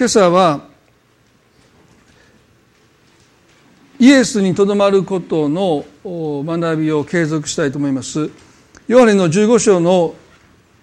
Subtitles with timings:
[0.00, 0.62] 今朝は
[3.98, 8.30] イエスにとどまることの学びを継続したいと思います。
[8.88, 10.14] ヨハネの15章の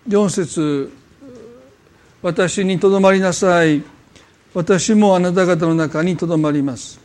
[0.07, 0.93] 4節
[2.21, 3.81] 私にとどまりなさい。
[4.53, 6.99] 私もあなた方の中にとどまります。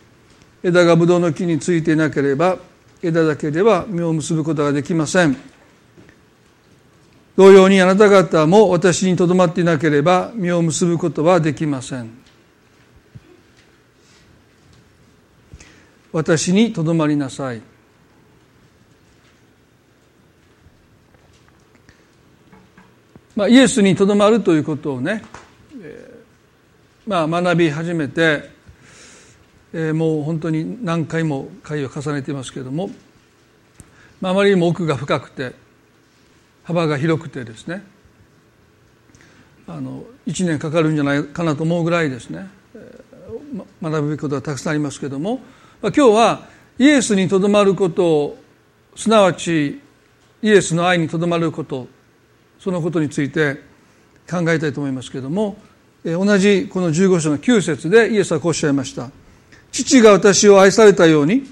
[0.62, 2.58] 枝がブドウの木についていなければ
[3.02, 5.51] 枝だけでは実を結ぶことができません。
[7.36, 12.10] 同様にあなた方も私にとどまっていなければ実を結ぶことはできません。
[16.12, 17.62] 私にとどまりなさい。
[23.34, 25.24] まあ、イエスにとどまるということをね、
[25.80, 28.50] えー、まあ、学び始めて、
[29.72, 32.90] えー、もう本当に何回も会を重ねていますけれども、
[34.20, 35.54] まあ、あまりにも奥が深くて
[36.64, 37.84] 幅が広くてですね。
[39.66, 42.48] あの1年かかるんじゃないかなと思うぐらいですね。
[43.82, 45.40] 学ぶべきことがたくさんありますけれども。
[45.82, 48.36] 今日はイエスにとどまること
[48.94, 49.80] すなわち
[50.42, 51.88] イエスの愛にとどまること
[52.60, 53.60] そのことについて
[54.30, 55.56] 考えたいと思いますけれども。
[56.04, 59.10] 同じこの15章の9節でイエスはこうおっしゃいました
[59.70, 61.44] 父が私を愛されたように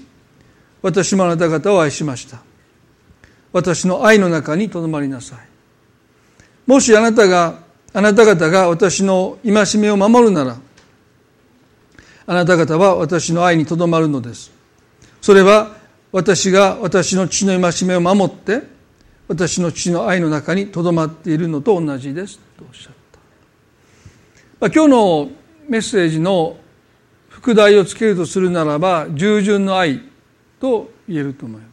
[0.81, 2.50] 私もあなた方を愛しました。
[3.53, 5.39] 私の愛の中にとどまりなさい。
[6.67, 7.59] もしあなたが
[7.93, 10.57] あなた方が私の戒めを守るなら
[12.25, 14.51] あなた方は私の愛にとどまるのです。
[15.21, 15.75] それは
[16.11, 18.63] 私が私の父の戒めを守って
[19.27, 22.39] 私の父の愛の中にとどまっているのと同じです。
[22.57, 23.19] とおっしゃった、
[24.59, 25.29] まあ、今日の
[25.67, 26.57] メッセージの
[27.29, 30.01] 副題をつけるとするならば従順の愛
[30.59, 31.70] と言えると思います。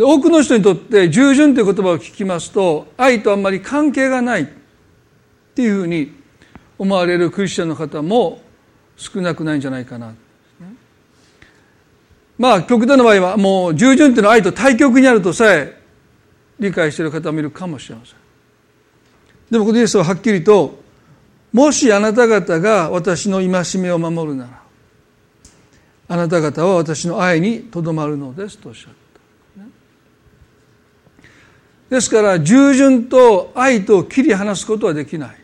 [0.00, 4.46] で多くの人にとって従順という言葉を聞きますと愛とあんまり関係がないっ
[5.54, 6.10] ていうふうに
[6.78, 8.40] 思われるクリスチャンの方も
[8.96, 10.14] 少なくないんじゃないかな。
[12.38, 15.78] まあ極端な場合はもう従順っていうのは愛と対極にあるとさえ
[16.58, 18.16] 理解している方もいるかもしれません。
[19.50, 20.80] でもこのイエスははっきりと
[21.52, 24.62] もしあなた方が私の戒めを守るなら
[26.08, 28.99] あなた方は私の愛にとどまるのですとおっしゃる。
[31.90, 35.36] ですから従順と愛と切り離すことはできない。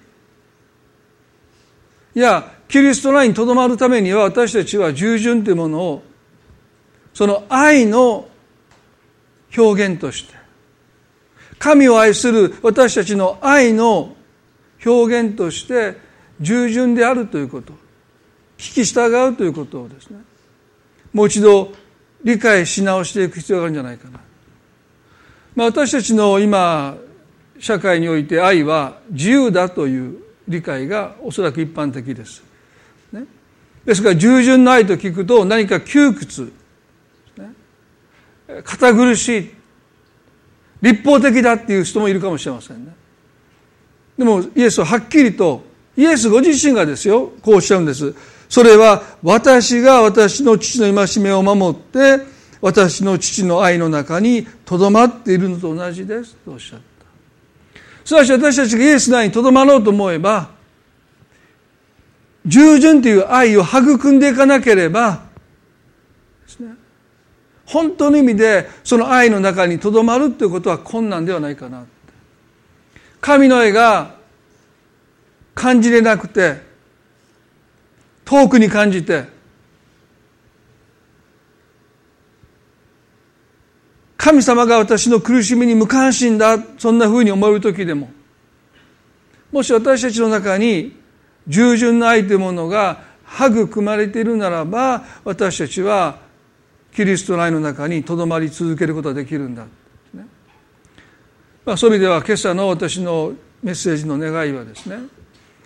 [2.15, 6.03] いやキリストの愛にとどまるためには私たちは従順というものを
[7.13, 8.29] その愛の
[9.57, 10.35] 表現として
[11.59, 14.17] 神を愛する私たちの愛の
[14.85, 15.97] 表現として
[16.41, 17.73] 従順であるということ
[18.57, 20.19] 聞き従うということをですね
[21.13, 21.73] もう一度
[22.25, 24.21] 理解し直していく必要があるんじゃないかな。
[25.57, 26.97] まあ、私たちの今
[27.59, 32.45] 社会において愛は自由だという理解がおそらく一般的です。
[33.11, 33.25] ね、
[33.87, 36.53] ですから従順の愛と聞くと何か窮屈、
[37.39, 37.51] ね、
[38.63, 39.51] 堅苦しい
[40.83, 42.95] 立法的だっていう人もいるかもしれませんね。
[44.19, 45.65] でもイエスははっきりと
[45.97, 48.15] イエスご自身がですよこうおっしゃるんです。
[48.51, 52.36] それは私が私の父の戒めを守って
[52.67, 56.85] 私の父の愛の中にとどまっているのと同じですとおっしゃった。
[58.05, 60.51] すなわち私たちがイエスの愛にとどまろうと思えば
[62.45, 65.23] 従順という愛を育んでいかなければ
[66.45, 66.75] ですね
[67.67, 71.85] 本当の意味でその愛の中にとどまるということは困難ではないかな
[73.21, 74.17] 神の愛が
[75.55, 76.61] 感じれなくて
[78.25, 79.36] 遠くに感じて
[84.27, 88.11] 神様が私の苦しみに無関心だそんなふうに思える時でも
[89.53, 90.97] もし私たちの中に
[91.47, 96.19] 従順な愛というものが育まれているならば私たちは
[96.93, 99.65] キリストの愛の中にとどまり続けることができるんだ、
[100.13, 100.27] ね。
[101.65, 103.33] まあ、そういう意味では今朝の私の
[103.63, 104.99] メッセージの願いはですね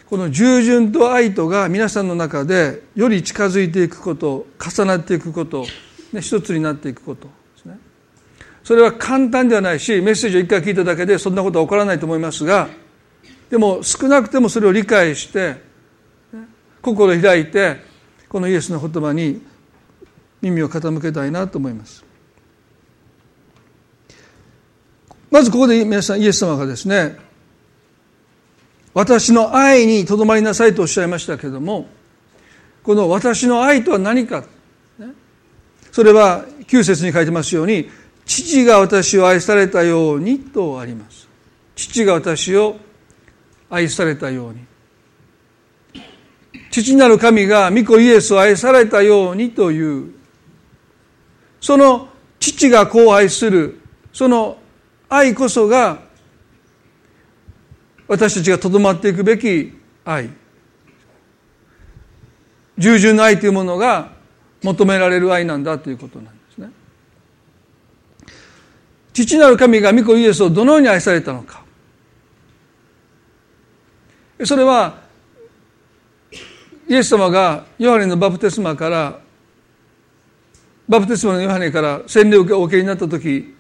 [0.05, 5.65] この従順と愛とが皆さんの中でより近づいていくこと重なっていくこと、
[6.13, 7.40] ね、一つになっていくこと。
[8.65, 12.69] それは簡単ではないしメッセージを一回聞いただけでそんなことは起こらないと思いますが
[13.51, 15.57] でも少なくてもそれを理解して
[16.83, 17.77] 心を開いて
[18.29, 19.43] このイエスの言葉に
[20.41, 22.05] 耳を傾けたいなと思います。
[25.31, 27.17] まずここで皆さんイエス様がですね
[28.95, 31.89] 私の愛にとどまりなさいとおっしゃいましたけれども
[32.83, 34.45] この私の愛とは何か
[35.93, 37.89] それは9節に書いてますように
[38.31, 41.29] 父が私を愛されたようにとあります。
[41.75, 42.77] 父が私を
[43.69, 44.61] 愛されたように。
[46.71, 50.15] 父なる神が御子イエスを愛されたようにという。
[51.61, 53.81] その父が子を愛する
[54.13, 54.59] その
[55.09, 55.99] 愛こそが
[58.07, 59.73] 私たちがとどまっていくべき
[60.05, 60.31] 愛。
[62.79, 64.13] 従順の愛というものが
[64.63, 66.40] 求められる愛なんだということなんです。
[69.27, 71.63] 父なる神が御子イエスをどのように愛されたのか。
[74.45, 74.99] それは
[76.89, 79.21] イエス様がヨハネのバプテスマから
[80.89, 83.55] バプテスマのヨハネから洗礼をお受けになった時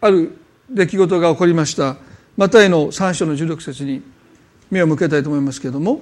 [0.00, 0.36] ある
[0.68, 1.96] 出来事が起こりました。
[2.36, 4.02] マタイの3章の16節に
[4.70, 6.00] 目を向けたいと思いますけれども。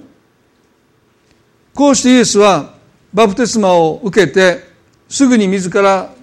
[1.73, 2.73] こうしてイエスは
[3.13, 4.61] バプテスマを受けて
[5.07, 6.13] すぐに自ら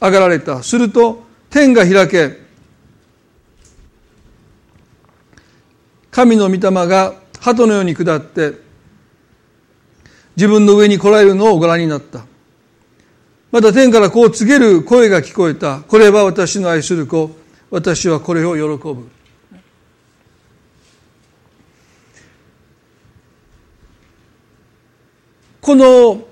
[0.00, 0.62] 上がられた。
[0.62, 2.38] すると天が開け
[6.10, 8.54] 神の御霊が鳩のように下って
[10.36, 12.24] 自分の上に来られるのをご覧になった。
[13.50, 15.80] また天からこう告げる声が聞こえた。
[15.80, 17.30] これは私の愛する子。
[17.70, 18.62] 私はこれを喜
[18.94, 19.08] ぶ。
[25.60, 26.24] この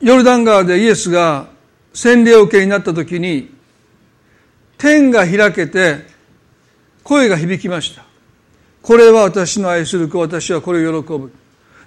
[0.00, 1.53] ヨルダン川でイエスが
[1.94, 3.54] 洗礼を受けになった時に
[4.76, 6.04] 天が開けて
[7.04, 8.04] 声が響きました。
[8.82, 11.32] これは私の愛する子私はこれを喜ぶ。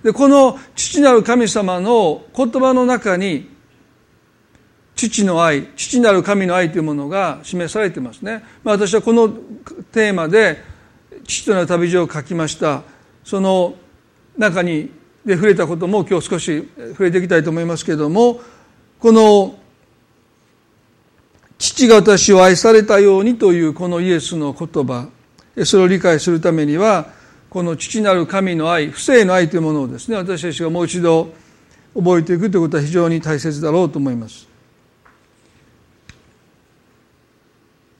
[0.03, 3.49] でこの父なる神様の言葉の中に
[4.95, 9.29] 父の愛父なる神の愛というものが示されてますね、まあ、私はこの
[9.91, 10.63] テーマで
[11.25, 12.83] 父となる旅路を書きました。
[13.23, 13.75] その
[14.37, 14.89] 中に
[15.25, 18.39] で触れたことも今日少し触れていきたいと思いますけれども
[18.99, 19.59] この
[21.57, 25.09] 父が私を愛されたようにというこのイエスの言葉。
[25.65, 27.07] それを理解するためには
[27.49, 31.33] この父なる神の愛不正の愛というものをですね私たちがもう一度
[31.95, 34.47] 覚えていくということは非常に大切だろうと思います。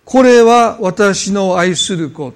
[0.06, 2.34] これは私の愛する子。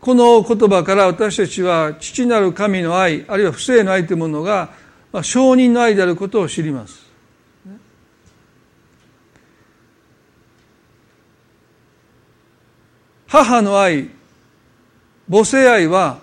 [0.00, 4.70] この言葉から私たちは父なる神の愛あるいは不正の愛というものが
[5.22, 7.11] 証人の愛であることを知ります。
[13.32, 14.10] 母の愛
[15.26, 16.18] 母性愛は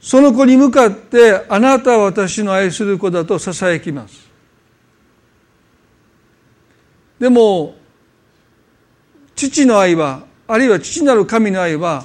[0.00, 4.28] その子に向かってあなたは私の愛する子だとささやきます。
[7.20, 7.76] でも
[9.36, 12.04] 父の愛はあるいは父なる神の愛は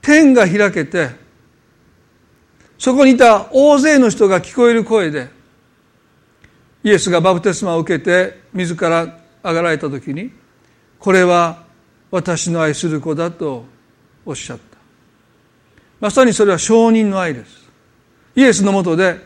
[0.00, 1.10] 天が開けて
[2.78, 5.28] そこにいた大勢の人が聞こえる声で
[6.84, 10.30] イエスがバプテスマを受けて自ら上がられた時に
[10.98, 11.64] これは
[12.10, 13.64] 私の愛する子だと
[14.24, 14.78] おっしゃった。
[16.00, 17.68] まさにそれは証人の愛です。
[18.34, 19.18] イエスのもとで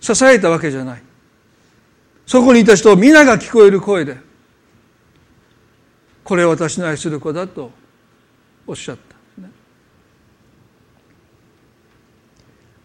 [0.00, 1.02] 支えたわけじゃない。
[2.26, 4.16] そこにいた人皆が聞こえる声で
[6.24, 7.70] これは私の愛する子だと
[8.66, 9.08] おっしゃった。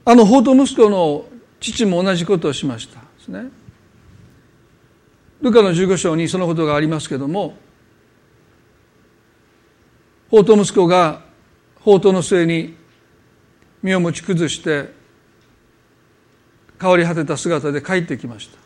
[0.06, 1.26] あの法と息子の
[1.62, 3.00] 父も同じことをしました。
[3.00, 3.50] ですね
[5.44, 7.56] ルカの15章にそのことがありますけども
[10.32, 11.22] 法と息子が
[11.82, 12.76] 法との末に
[13.84, 14.90] 身を持ち崩して
[16.80, 18.58] 変わり果てた姿で帰ってきました。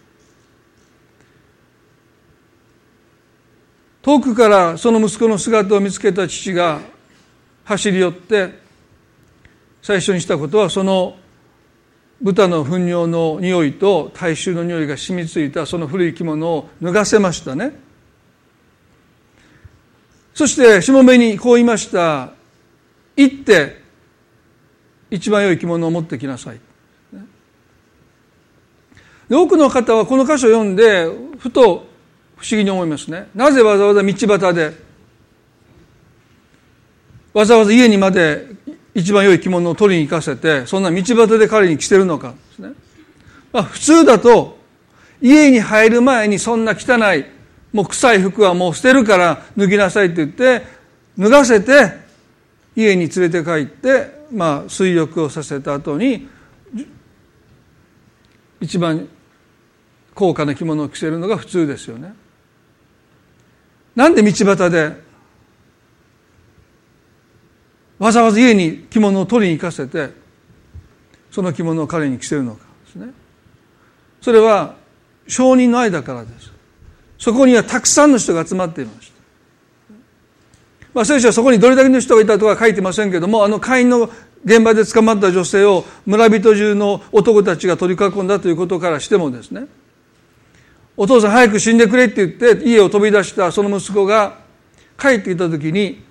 [4.04, 6.80] 遠くからその息子の姿を見つけた父が
[7.66, 8.54] 走り寄って
[9.82, 11.18] 最初にしたことはその
[12.22, 17.80] 豚の糞尿の匂いと大衆の匂いが染みついたその古い着物を脱がせましたね。
[20.34, 22.34] そしてしもべにこう言いました。
[23.16, 23.82] 行って
[25.10, 26.60] 一番良い着物を持ってきなさい。
[29.30, 31.06] 多くの方はこの箇所を読んで
[31.38, 31.88] ふと
[32.38, 33.30] 不思議に思いますね。
[33.36, 34.74] なぜわざわざ道端で
[37.34, 38.57] わざわざ家にまで
[38.98, 42.74] 一番良い着物を取りに行かせてそんな道端で彼に着てるのかですね、
[43.54, 44.58] まあ、普通だと
[45.22, 47.25] 家に入る前にそんな汚い
[47.72, 50.66] もう臭い服はもう捨てるから脱ぎなさいって言って
[51.16, 51.92] 脱がせて
[52.75, 56.27] 家に連れて帰ってまあ水浴をさせた後に
[58.60, 59.08] 一番
[60.16, 62.16] 高価な着物を着せるのが普通ですよね。
[63.96, 65.07] なんで道端で
[68.00, 70.10] わざわざ家に着物を取りに行かせて
[71.32, 73.08] その着物を彼に着せるのかですね。
[74.22, 74.75] それは
[75.27, 76.51] 証人の愛だからです。
[77.20, 79.18] そこにはたくさんの人が集まっていました。
[80.94, 84.10] まあ、聖書はそこにどれだけの人がいたとは書いてませんけども、あの会員の
[84.46, 89.68] 現場で捕まった女性を村人中の男たちが取り囲んだということからしてもですね、
[90.96, 94.39] お父さん早く死んでくれって言って家を飛び出したその息子が
[95.00, 96.04] 帰ってきた時に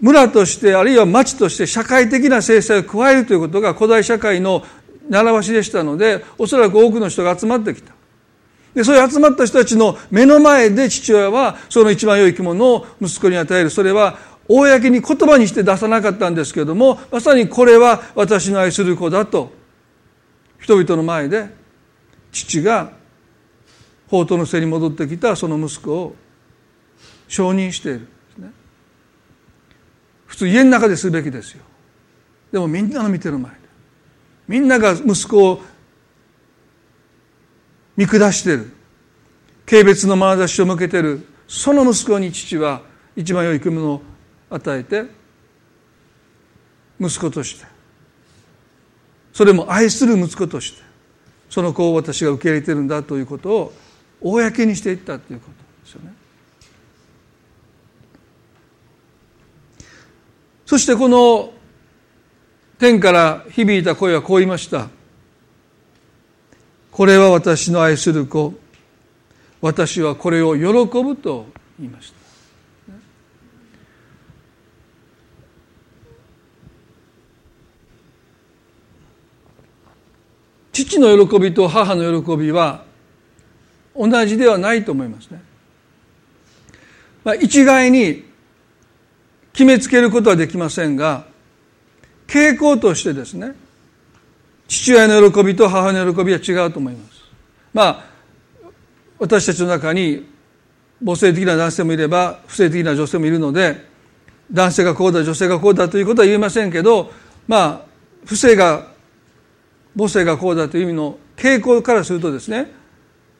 [0.00, 4.64] 村としてあるいは町として社会的な制裁を加えるということが古代社会の
[5.08, 7.92] 習わしでしたのでおそらく多くの人が集まってきた。
[8.74, 13.70] でそういう集まった人たちの目の前で父親はその一番良い生き物を息子に与える。
[13.70, 19.50] それは公に言葉にして出さなかったんですけれどもまさにこれは私の愛する子だと
[20.58, 21.48] 人々の前で
[22.32, 22.92] 父が
[24.06, 26.14] 宝刀の背に戻ってきたその息子を
[27.26, 28.08] 承認している。
[30.28, 31.64] 普通家の中でするべきですよ。
[32.52, 33.58] でもみんなの見てる前で。
[34.46, 35.62] みんなが息子を
[37.96, 38.70] 見下してる。
[39.66, 41.26] 軽蔑の眼差しを向けてる。
[41.48, 42.82] その息子に父は
[43.16, 44.02] 一番良い組を
[44.50, 45.04] 与えて
[47.00, 47.66] 息子として。
[49.32, 50.82] それも愛する息子として。
[51.48, 53.72] その子を私が受け入れてるんだということを
[54.20, 56.12] 公にしていったということですよね。
[60.68, 61.50] そしてこの
[62.78, 64.90] 天から響いた声はこう言いました。
[66.90, 68.52] これは私の愛する子。
[69.62, 70.66] 私はこれを喜
[71.02, 71.46] ぶと
[71.80, 72.92] 言いました。
[80.74, 82.84] 父の喜びと母の喜びは
[83.96, 85.40] 同じではないと思いますね。
[87.24, 88.27] まあ、一概に
[89.58, 91.24] 決めつけることはできませんが
[92.28, 93.56] 傾向としてですね
[94.68, 97.24] 父親の喜びと母親の喜びは違うと思います。
[97.74, 98.04] まあ
[99.18, 100.24] 私たちの中に
[101.04, 103.84] 母性的な男性もいれば不性的な女性もいるので
[104.52, 107.10] 男性がこうだ女性がこうだということは言えませんけど
[107.48, 107.80] まあ
[108.26, 108.92] 不正が
[109.96, 112.70] 母性がこうだという意味の傾向からするとですね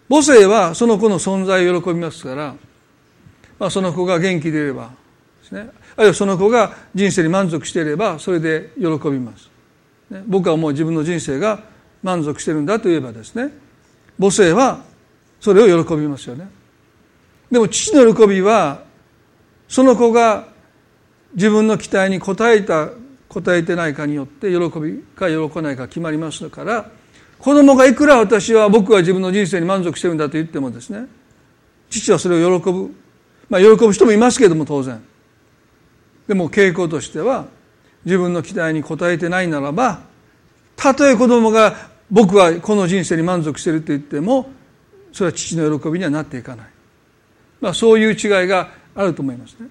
[0.08, 2.56] 母性はその子の存在を喜びますから、
[3.60, 4.90] まあ、その子が元気でいれば
[5.42, 9.50] ですねあるいはその子が人生に満足していればそれで喜びます、
[10.10, 11.64] ね、僕はもう自分の人生が
[12.04, 13.52] 満足してるんだといえばですね
[14.16, 14.84] 母性は
[15.40, 16.48] それを喜びますよね。
[17.50, 18.82] でも父の喜びは
[19.68, 20.48] その子が
[21.34, 22.90] 自分の期待に応えた
[23.28, 26.90] 答えてないかによって喜びか喜ばないか決まりますから
[27.38, 31.06] 子供がいくら私は僕は自分の人生に満足してるんだと言ってもですね
[31.90, 32.94] 父はそれを喜ぶ。
[33.48, 35.02] まあ喜ぶ人もいますけれども当然。
[36.28, 37.46] でも傾向としては
[38.04, 40.02] 自分の期待に応えてないならば
[40.76, 41.74] たとえ子供が
[42.10, 44.50] 僕はこの人生に満足してると言っても
[45.12, 46.66] それは父の喜びにはなっていかない、
[47.60, 49.68] まあ、そういう違いがあると思いますね。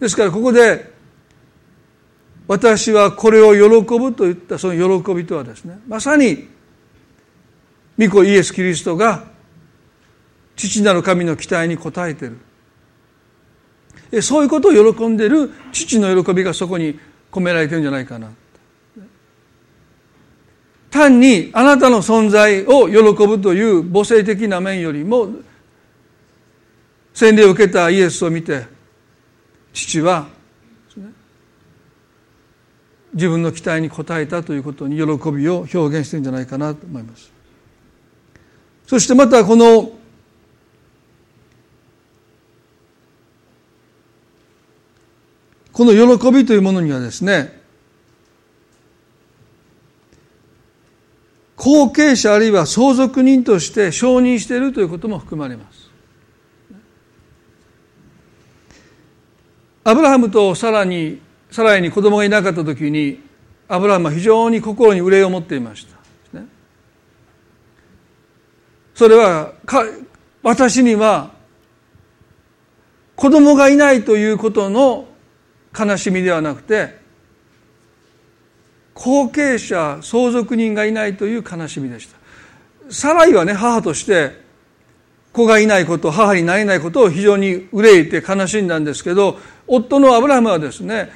[0.00, 0.92] ですからここで
[2.48, 6.48] 私はこれを喜ぶといったその喜びとはですねまさに
[7.98, 9.24] 御子イエス・キリストが
[10.54, 12.38] 父なる神の期待に応えている。
[14.22, 16.98] そういうことを喜んでいる父の喜びがそこに
[17.30, 18.30] 込められてるんじゃないかな。
[20.90, 25.28] 単にあなたの存在を喜ぶという母性的な面よりも
[27.12, 28.66] 洗礼を受けたイエスを見て
[29.72, 30.26] 父は
[33.12, 37.32] 自分の期待に応えたということに喜びを表現してるんじゃないかなと思います。
[38.86, 39.95] そしてまたこの
[45.76, 47.60] この喜びというものにはですね
[51.54, 55.90] 後継者あるいは相続人として承認しているということも含まれます
[59.84, 63.20] アブラハムとさらにサライに子供がいなかった時に
[63.68, 65.96] アブラハムは非常に心に憂いを持っていました。
[68.94, 69.52] それは
[70.42, 71.32] 私には
[73.14, 75.06] 子供がいないということの
[75.78, 76.96] 悲しみではなくて
[78.94, 82.16] 後継者相続人がいないという悲しみでした。
[82.90, 84.44] サライはね母として
[85.32, 91.10] 子がいないこと母になれないことを非常に憂いて悲しんだんですけど夫のアブラハムはですね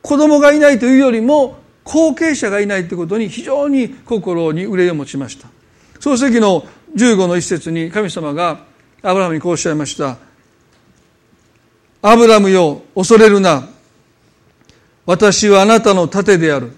[0.00, 5.48] 子供がいないというよりも後継者がいないということに非常に心に憂いを持ちました。
[6.00, 8.64] 創世記の15の一節に神様が
[9.02, 10.16] アブラハムにこうおっしゃいました。
[12.06, 13.66] アブラムよ恐れるな。
[15.06, 16.72] 私はあなたの盾である。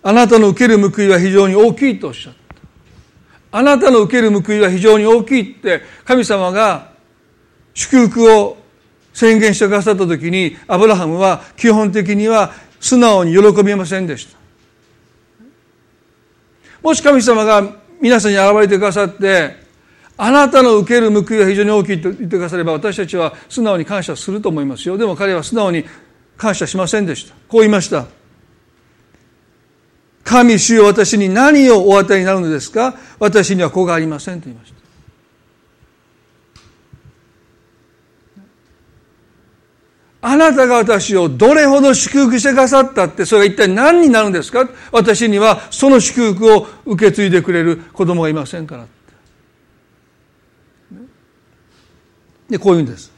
[0.00, 2.34] あなたの受ける報いは非常に大きいとおっしゃっ
[3.50, 3.58] た。
[3.58, 6.92] あなたの受ける報いは非常に大きいって神様が
[7.74, 8.58] 祝福を
[9.12, 14.38] 宣言してくださった時にアブラハムは基本的には素直に喜びませんでした。
[16.80, 17.68] もし神様が
[18.00, 19.65] 皆さんに現れてくださって
[20.18, 24.96] あなたの受ける報いは非常に大きいと言ってくだされば私たちは素直に感謝すると思いますよ。
[24.96, 25.84] でも彼は素直に
[26.36, 27.34] 感謝しませんでした。
[27.48, 28.06] こう言いました。
[30.24, 32.94] 神主よ私に何をお与えになるのですか？
[33.18, 34.76] 私には子がありませんと言いました。
[40.22, 44.68] あなたが私をどれほど祝福してくださったってそれが一体何になるんですか？
[44.90, 48.86] 私にはその祝福を受け継いでくれる子供がいませんから。
[52.48, 53.12] でこういうんです。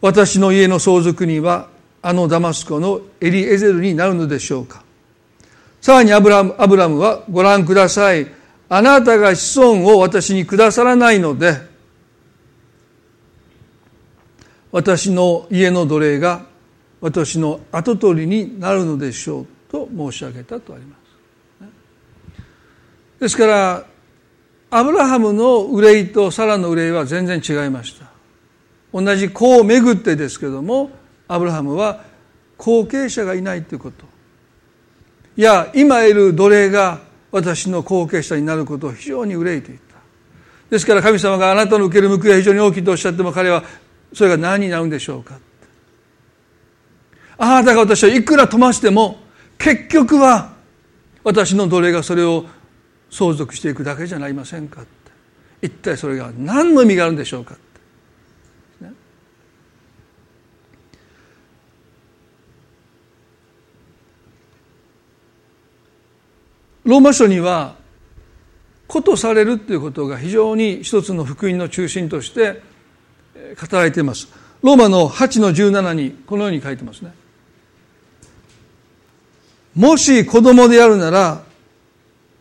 [0.00, 1.68] 私の家の相続人は
[2.02, 4.82] あのダマスコのエリエゼルになるのでしょうか。
[5.80, 8.26] さらにアブラムアブラムはご覧ください。
[8.68, 11.60] あなたが子孫を私にくださらないので
[14.70, 16.46] 私の家の奴隷が
[17.02, 21.02] 私の跡取りになるのでしょうと申し上げたとあります。
[23.20, 23.84] ですから
[24.74, 28.06] アブラハムの憂いとサラの憂いは全然違いました。
[28.90, 30.90] 同じ子をめぐってですけども
[31.28, 32.02] アブラハムは
[32.56, 34.06] 後継者がいないということ。
[35.36, 37.00] いや今いる奴隷が
[37.30, 39.96] 私の後継者になることを非常に憂いていた。
[40.70, 43.62] ですから神様があなたの受ける報いは非常に大きいとおっしゃっても彼は
[44.14, 45.38] それが何になるんでしょうか
[47.36, 49.18] あなたが私はいくら飛ばしても
[49.58, 50.54] 結局は
[51.24, 52.46] 私の奴隷がそれを
[53.12, 54.84] 相続していくだけじゃなりませんか
[55.60, 57.56] 一体それが何の意味があるんでしょうか
[66.84, 67.76] ローマ書には
[68.88, 72.60] ことされるということが非常に一つの福音の中心として
[73.34, 74.28] 語られています。
[74.62, 77.12] ローマの8の17にこのように書いてますね。
[79.76, 81.42] もし子供であるなら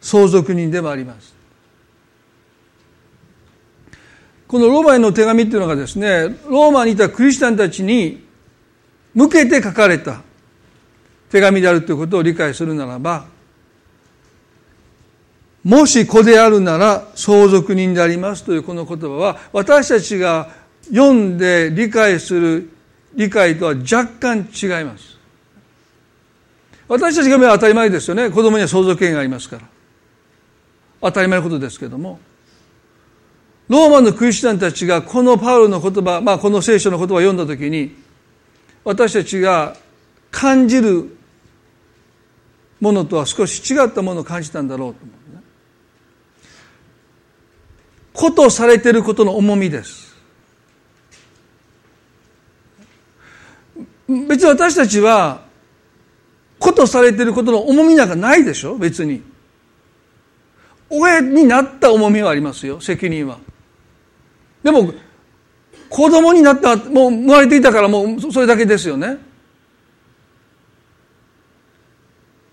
[0.02, 1.34] 相続人でもあります。
[4.48, 8.22] このローマへの手紙っていうのがですねローマにいたクリスチャンたちに
[9.14, 10.24] 向けて書かれた
[11.30, 13.28] 手紙であるということを理解するならば
[15.64, 20.50] もし子であるなら相続人でありますというこの言葉は私たちが
[20.90, 22.70] 読んで理解する
[23.14, 25.18] 理解とは若干違います。
[26.88, 28.30] 私たちが見は当たり前ですよね。
[28.30, 29.81] 子供には相続権がありますから。
[31.02, 32.20] 当たり前のことですけども
[33.68, 37.96] ローマのクリスチャンたちがこのパウロの言葉、まあ、この聖書の言葉を読んだ時に
[38.84, 39.76] 私たちが
[40.30, 41.18] 感じる
[42.80, 45.42] ものとは少し違ったものを感じたんだろうと思う、ね。
[48.12, 50.16] ことされてることの重みです。
[54.28, 55.46] 別に私たちは
[56.60, 58.78] ことされてることの重みなんかないでしょ？
[58.78, 59.22] 別に。
[60.92, 63.40] 親になった重みはありますよ責任は。
[64.62, 64.94] でも
[65.90, 69.18] 子供になったもう生まれていたからもうそれだけですよね。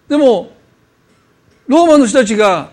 [0.09, 0.53] でも
[1.67, 2.71] ローマの人たちが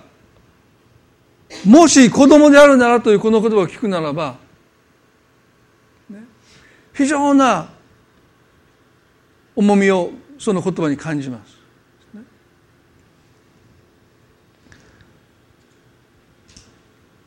[1.66, 4.38] もし子供であるならというこの言葉を聞くならば、
[6.10, 6.24] ね、
[6.94, 7.70] 非常な
[9.56, 11.55] 重みをその言葉に感じます。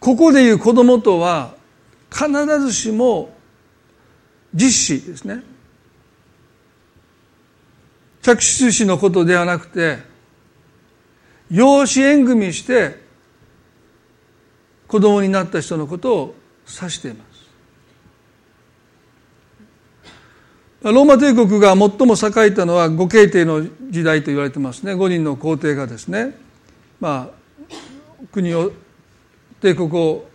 [0.08, 1.54] ここでいう子供とは
[2.10, 3.28] 必ずしも
[4.54, 5.42] 実子ですね。
[8.22, 9.98] 着手子のことではなくて
[11.50, 12.98] 養子縁組して
[14.86, 16.34] 子供になった人のことを
[16.66, 17.22] 指していま
[20.80, 20.90] す。
[20.90, 24.94] ローマ帝国が最も栄えたのは五皇帝の時代と言われてますね。
[24.94, 26.34] 五人の皇帝がですね
[26.98, 28.72] まあ国を
[29.60, 30.28] 帝国を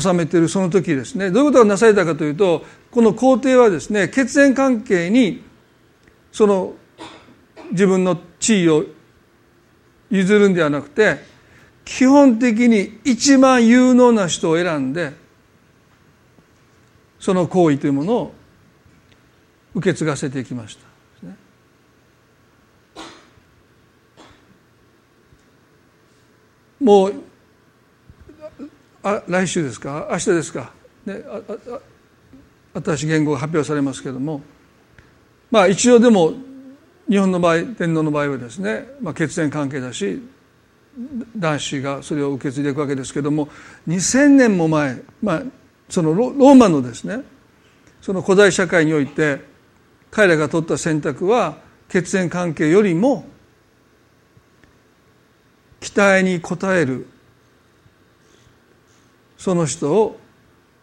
[0.00, 5.42] 治めているその時ですねどういうことがなされたかというとこの皇帝はですね血縁関係に
[6.32, 6.74] その
[7.70, 8.84] 自分の地位を
[10.10, 11.18] 譲るんではなくて
[11.84, 15.12] 基本的に一番有能な人を選んで
[17.20, 18.34] その行為というものを
[19.74, 20.84] 受け継がせていきました。
[26.80, 27.14] もう
[29.04, 30.08] あ来週ですか？
[30.10, 30.72] 明日ですか、
[31.06, 31.40] ね、あ
[32.74, 34.42] あ新しい言語が発表されますけれども。
[35.50, 36.32] まあ一応でも
[37.08, 40.20] 日本の場合天皇の場合はですね、まあ、血縁関係だし
[41.36, 43.48] 男子がそれを受け継いでいくわけですけども
[43.86, 45.42] 2000年も前、まあ、
[45.88, 47.20] そのローマのですね
[48.00, 49.40] その古代社会において
[50.10, 53.26] 彼らが取った選択は血縁関係よりも
[55.80, 57.06] 期待に応える
[59.44, 60.18] その人を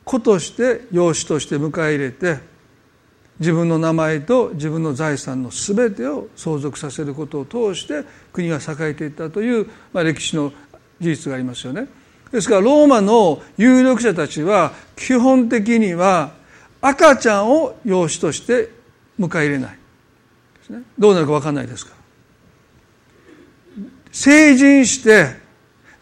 [0.05, 2.37] 子として養子として迎え入れて
[3.39, 10.53] 自分の名前と自分の財産の全てを相続させることを通して国が栄えていったという、まあ、歴史の
[10.99, 11.87] 事実がありますよね。
[12.31, 16.33] ですからローマの有力者たちは基本的には
[16.81, 18.69] 赤ちゃんを養子として
[19.19, 19.77] 迎え入れない。
[20.99, 21.97] どうなるか分かんないですから。
[24.11, 25.40] 成人して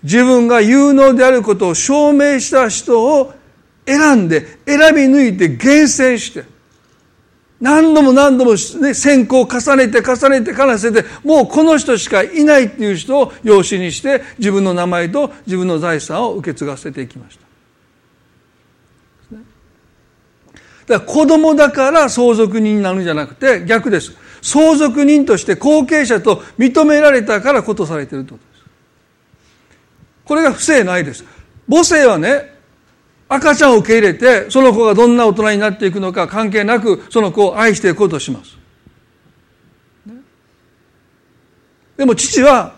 [0.04, 3.34] 自分が有能であることを証明した人を
[3.86, 6.44] 選んで選び抜いて厳選して
[7.60, 17.50] 何度も何度も、ね、選考を重ねて重ねて重ねてもうこの人しかいないっていう人を養子にして自分の名前と自分の財産を受け継がせていきました。
[20.88, 24.14] だから子供だから相続人になるんじゃなくて逆です。
[24.42, 28.40] 相続人として後継者と認められたからことされていると
[30.30, 30.36] こ。
[30.36, 31.26] れが不正の愛です。
[31.70, 32.58] 母性はね、
[33.28, 38.58] 赤ちゃんを受け入れて、その子がどんな大人になっていくのか関係なく、その子を愛していこうとします。
[41.98, 42.76] でも父は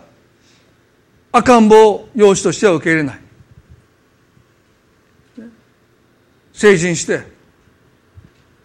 [1.30, 3.20] 赤ん坊養子としては受け入れない。
[6.52, 7.22] 成人して、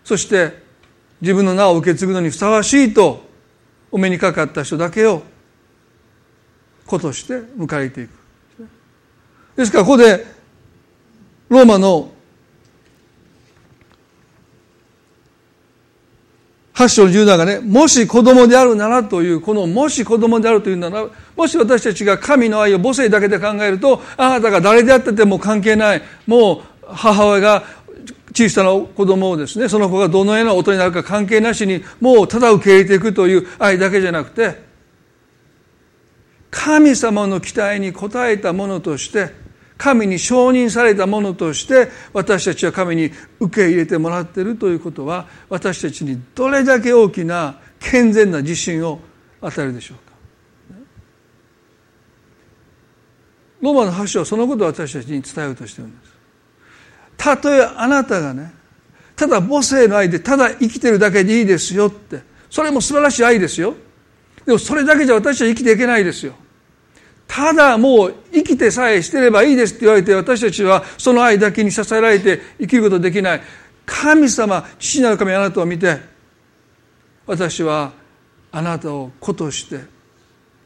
[0.03, 0.61] そして
[1.21, 3.23] 自分の名を受け継ぐのにふさわしいと
[3.91, 5.23] お目にかかった人だけを
[6.85, 8.26] 子として迎えていく。
[9.57, 10.25] ですからここで
[11.49, 12.11] ローマの
[16.75, 27.63] 8章の17がね、もし子供であるならという、このもし子供であるというなら、もし私たちが神の愛を母性だけで考えると、あなたが誰であってても関係ない、もう母親が
[28.31, 34.61] 小さな子供をですね、その子がどのような音になるか関係なしに、もうただ受け入れていくという愛だけじゃなくて、
[36.51, 39.46] 神様の期待に応えたものとして、
[39.77, 48.99] 神に承認されたものとして私たちは神に受け入れてもらっているということは私たちにどれだけ大きな健全な自信を
[49.39, 50.07] 与えるでしょうか。
[53.61, 56.11] ローマの発祥はそのことを私たちに伝えようとしているんです。
[57.17, 58.53] たとえあなたがね
[59.15, 63.75] ただ母性の愛でただ生きてるだけでいいですよってそれも素晴らしい愛ですよ。
[64.45, 66.33] でもそれだけじゃ私は生きていけないですよ。
[67.27, 73.41] ただもう生きてさえしてればいいですって言われて私たちはその愛だけに支えられて生きることできない。
[73.85, 75.97] 神様父なる神あなたを見て
[77.25, 77.93] 私は
[78.51, 79.81] あなたを子として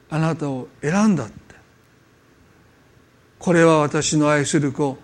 [0.09, 1.33] あなたを選んだって。
[3.39, 4.97] これは私の愛する子。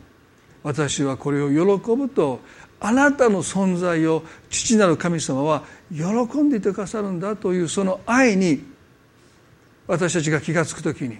[0.63, 2.41] 私はこれを喜ぶと
[2.79, 8.63] あなたの存在を父なる神様は喜んでいてくださるんだというその愛に
[9.87, 11.19] 私たちが気が付くときに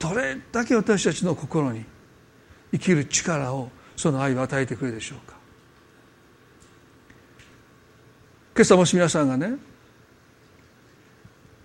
[0.00, 1.84] どれだけ私たちの心に
[2.72, 5.36] 生きる力をその愛を与えてくれるでしょうか。
[8.56, 9.56] 今朝もし皆さんがね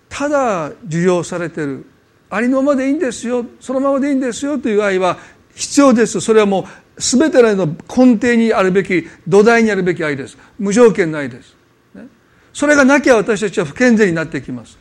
[0.08, 1.84] ただ受容されてる
[2.30, 5.18] ありのままでいいんですよそのままでいいんですよという愛は
[5.54, 6.64] 必要ですそれはもう
[7.00, 10.38] 全てのの根底にあるべき土台にあるべき愛です。
[10.58, 11.54] 無条件の愛です、
[11.94, 12.06] ね、
[12.52, 14.78] それがなきゃ私たちは不健全になってきます。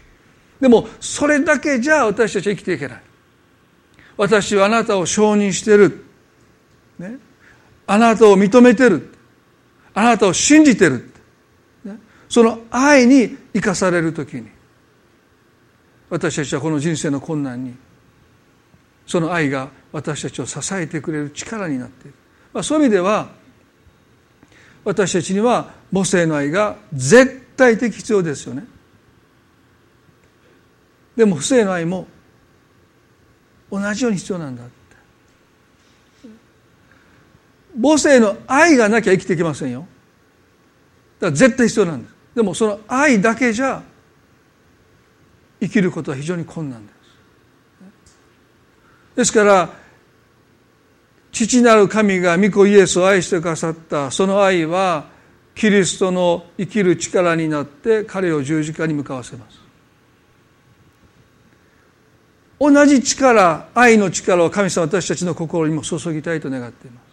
[0.61, 3.01] でもそれだけじゃ私たちは生きていけない。
[4.17, 6.05] 私はあなたを承認してる、
[6.99, 7.17] ね、
[7.87, 9.15] あなたを認めてる。
[9.95, 11.09] あなたを信じてる、
[11.85, 11.97] ね、
[12.29, 14.49] その愛に生かされる時に
[16.09, 17.73] 私たちはこの人生の困難に
[19.07, 22.17] その愛が私たちを支えてくれる力になっている、
[22.53, 23.29] まあ、そういう意味では
[24.83, 28.65] 私たちには母性の愛が絶対的必要ですよね。
[31.15, 32.07] でも不正の愛も
[33.79, 34.73] 同じように必要なんだって。
[37.81, 39.87] 母性の愛がなきゃ生きていけませんよ。
[41.19, 43.81] だから絶対必要なんですでもその愛だけじゃ
[45.61, 46.95] 生きることは非常に困難です。
[49.15, 49.69] ですから
[51.31, 55.05] 父なる神が御子イエスを愛してくださったその愛は
[55.53, 59.64] キリストの生きる力になって彼を十字架に向かわせます。
[62.59, 67.05] 同じ力愛の力を神様私たちの心にも注ぎたいと願っています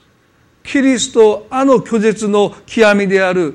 [0.63, 3.55] キリストあの拒絶の極みである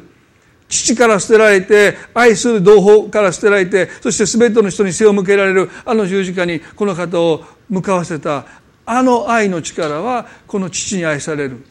[0.67, 8.45] 父から捨てられて愛する同胞から捨てられてそして全ての人に背を向けられるあの十字架にこの方を向かわせた
[8.85, 11.65] あの愛の力はこの父に愛される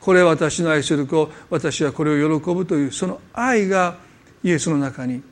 [0.00, 3.98] これ私の愛する子私はこれを喜ぶというその愛が
[4.42, 5.22] イエスの中に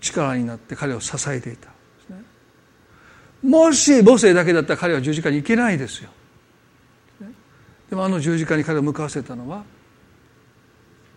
[0.00, 1.68] 力になって彼を支えていた
[3.48, 6.10] もし母性だけだったら彼は十字架に行けないですよ。
[7.88, 9.64] でもあの十字架に彼を向かわせたのは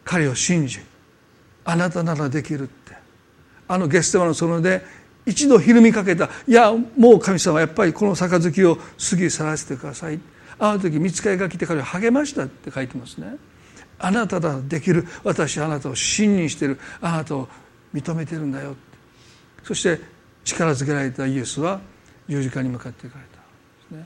[0.06, 0.80] 彼を信じ
[1.66, 2.96] あなたならできるって。
[3.68, 4.82] あのゲステマの園で
[5.26, 10.20] 一度ひるみかけたいやもう神様やっぱりこの杯を過ぎ去らせてください。
[10.58, 13.36] あの時見つかりが来て彼を励ましたって書いてますね。
[14.00, 15.06] あなたならできる。
[15.26, 16.80] 私あなたを信任してる。
[17.02, 17.50] あなたを
[17.94, 18.80] 認めてるんだよって。
[19.64, 20.00] そして
[20.46, 21.82] 力づけられたイエスは
[22.32, 23.26] 十字架に向かっていかれ
[23.92, 23.98] た。
[23.98, 24.06] ね。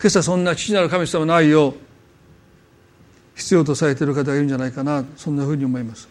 [0.00, 1.74] 今朝そんな父なる神様の愛を
[3.34, 5.04] 必要とされている方がいるんじゃないかな。
[5.16, 6.08] そんなふうに思います。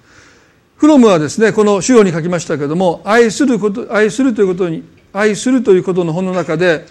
[0.76, 6.86] フロムはですねこの主語に書きましたけれども愛すること愛するということに愛するということの本の中で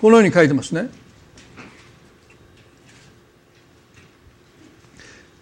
[0.00, 0.90] このように書いてますね。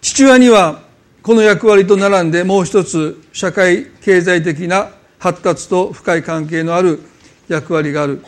[0.01, 0.82] 父親には
[1.23, 6.99] この役割と並んでもう一つ社会経済的な発達と深い関係のある
[7.47, 8.21] 役割がある。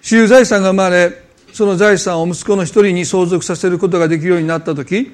[0.00, 1.12] 私有財産が生まれ
[1.52, 5.12] その財産を息子の一人に相続させることができるようになった時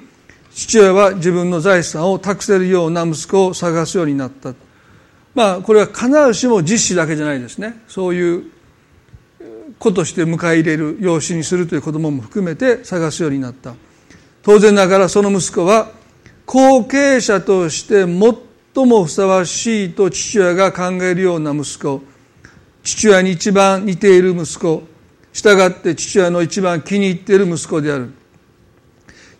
[0.53, 4.53] 父親は自分の財産を託せるような息子を探すようになった。
[5.35, 7.81] まあこれは必ずしも実施だけじゃないですね。
[7.89, 8.43] そういう
[9.77, 13.73] 子として迎え入れる養子にするという子供も含めて探すようになった。
[14.41, 15.91] 当然ながらその息子は
[16.45, 22.01] 後継者として最もふさわしいと父親が考えるような息子。
[22.83, 24.83] 父親に一番似ている息子。
[25.31, 28.11] 従って父親の一番気に入っている息子である。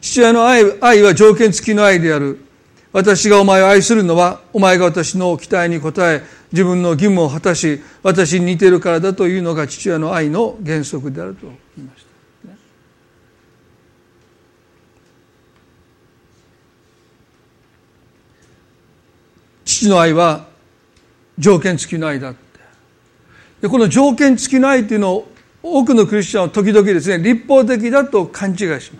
[0.01, 2.39] 父親の愛愛は条件付きの愛である。
[2.93, 12.12] 私がお前を愛するのはお前が私の期待に応え自分の義務を果たし私に似ているからだというのが父親の愛の原則であると言いました、
[19.89, 20.47] の愛は
[21.37, 22.39] 条件付きの愛だって。
[23.61, 25.27] でこの条件付きの愛というのを
[25.61, 28.91] 多くのクリスチャンは時々ですね立法的だと勘違いします。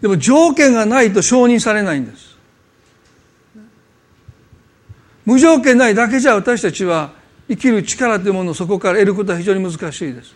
[0.00, 2.36] でも条件がないと承認されないんです。
[5.24, 7.12] 無条件ないだけじゃ私たちは
[7.48, 10.34] 生きる力というものをそこから得ることは非常に難しいです。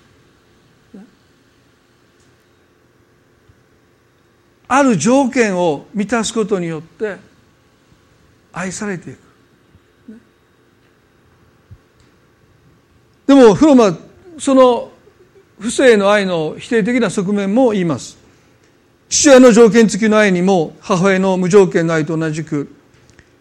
[4.69, 7.17] ある条件を満たすことによって
[8.53, 9.19] 愛されていく。
[13.27, 13.97] でもフロマ
[14.39, 14.91] その
[15.59, 18.19] 不正の愛の否定的な側面も言います。
[19.09, 22.75] 父親の条件付きの愛にも母親の無条件の愛と同じく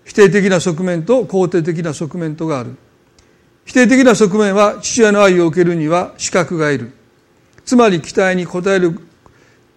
[0.05, 2.75] 否定的な側面と肯定的な側面とがある。
[3.65, 6.91] 否定的な側面は父親の愛を受けるには資格がいる。
[7.65, 8.99] つまり期待に応える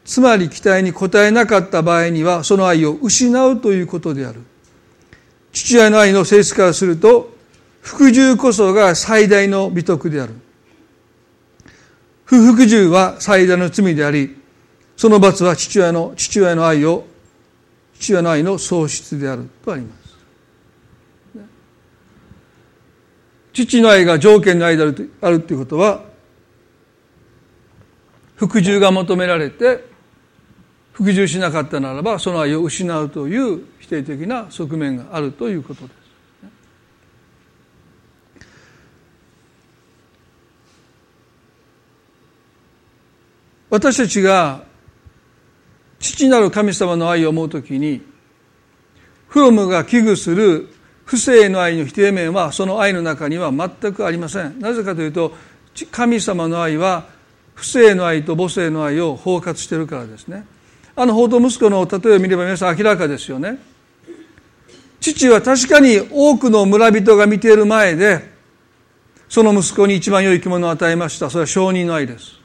[0.04, 4.40] つまり期待に応えなかった場合にはその愛を失うということである。
[5.54, 7.32] 父親の愛の性質からすると
[7.80, 10.34] 服従こそが最大の美徳である。
[12.24, 14.36] 不服従は最大の罪であり、
[14.96, 17.06] その罰は父親の、父親の愛を、
[17.98, 20.04] 父親の愛の喪失であるとあります。
[23.52, 26.02] 父の愛が条件の愛であるとあるということは、
[28.36, 29.84] 服従が求められて、
[30.94, 35.94] 服従しなかったならば、その愛を失うという否定的な側面があるということです。
[43.68, 44.62] 私たちが
[45.98, 48.00] 父なる神様の愛を思うときに
[49.28, 50.68] フロムが危惧する
[51.04, 54.58] 不正の愛の否定面はその愛の中には全くありません。
[54.60, 55.34] なぜかというと
[55.90, 57.08] 神様の愛は
[57.54, 60.46] 不正の愛と母性の愛を包括しているからですね。
[60.96, 63.73] あの報道息子の例えを見れば皆さん明らかですよね。
[65.12, 68.32] 父は確かに多くの村人が見ている前で
[69.28, 71.28] その息子に一番良い生き物を与えました。
[71.28, 72.38] それは証人の愛です。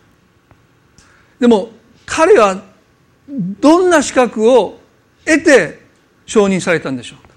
[1.40, 1.70] でも
[2.06, 2.64] 彼は
[3.28, 4.80] どんな資格を
[5.24, 5.80] 得て
[6.26, 7.30] 承認されたんでしょうか。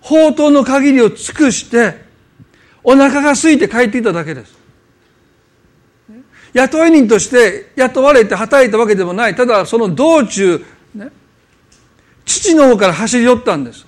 [0.00, 2.00] 法刀の限りを尽くして
[2.82, 4.56] お腹が空いて帰っていただけです。
[6.54, 9.34] 雇い人として雇われて働いたわけでもない。
[9.34, 11.10] ただその道中、ね、
[12.28, 13.86] 父の方から走り寄ったんです。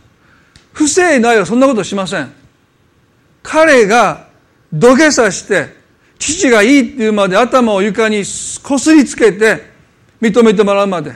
[0.72, 2.32] 不正ないはそんなことしません。
[3.42, 4.28] 彼が
[4.72, 5.76] 土下座して
[6.18, 8.22] 父がいいっていうまで頭を床に
[8.62, 9.70] こすりつけて
[10.20, 11.12] 認めてもらうまで。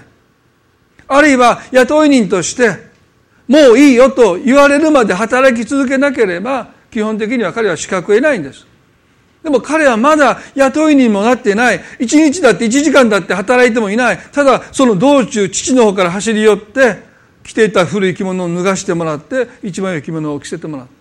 [1.08, 2.92] あるいは雇い人として
[3.46, 8.66] もういいよと言われるまで働き続けなければ基本的には彼は資格を得ないんです。
[9.42, 11.80] でも彼はまだ雇い人もなってない。
[11.98, 14.18] 一日だって一時間だって働いてもいない。
[14.32, 17.13] ただその道中父の方から走り寄って
[17.44, 20.92] 着ていた古い着物を脱がしてもらって一番良い着物を着せてもらった。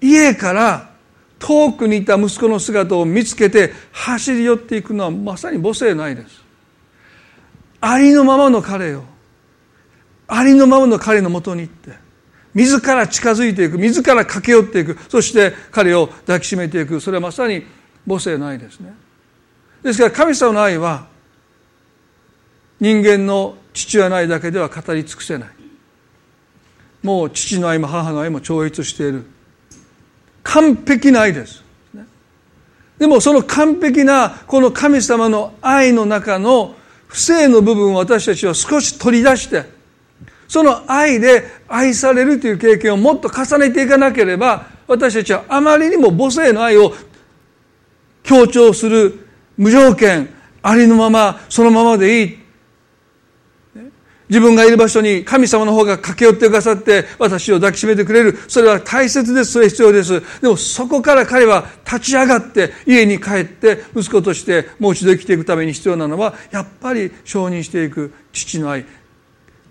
[0.00, 0.90] 家から
[1.38, 6.42] 遠くにいた息子の姿を見つけて走り寄っていくのはまさに母性の愛です。
[7.80, 9.04] ありのままの彼よ。
[10.28, 11.92] ありのままの彼のもとに行って
[12.54, 17.00] 自ら近づいていく自ら駆け寄っていくそして彼を抱きしめていく。
[17.00, 17.64] それはまさに
[18.06, 18.94] 母性の愛ですね。
[19.82, 21.06] ですから神様の愛は
[22.80, 25.48] 人間の父親の愛だけでは語り尽くせない。
[27.02, 29.24] もう父の愛も母の愛も超越している。
[30.42, 31.62] 完璧な愛です。
[32.98, 36.74] でもその完璧なこの神様の愛の中の
[37.06, 39.64] 不正の部分を私たちは少し取り出して
[40.48, 46.92] その愛で愛されるという経験をもっと重ねていかなければ私たちはあまりにも母性の愛を
[48.24, 50.28] 強調する無条件
[50.60, 52.47] ありのままそのままでいい。
[54.28, 68.84] 自分がいる場所に神様の方が駆け寄ってくださって私を抱きしめてくれるそれは大切ですそれ必要ですでもそこから彼は立ち上がって家に帰って息子としてもう一度生きていくために必要なのはやっぱり承認していく父の愛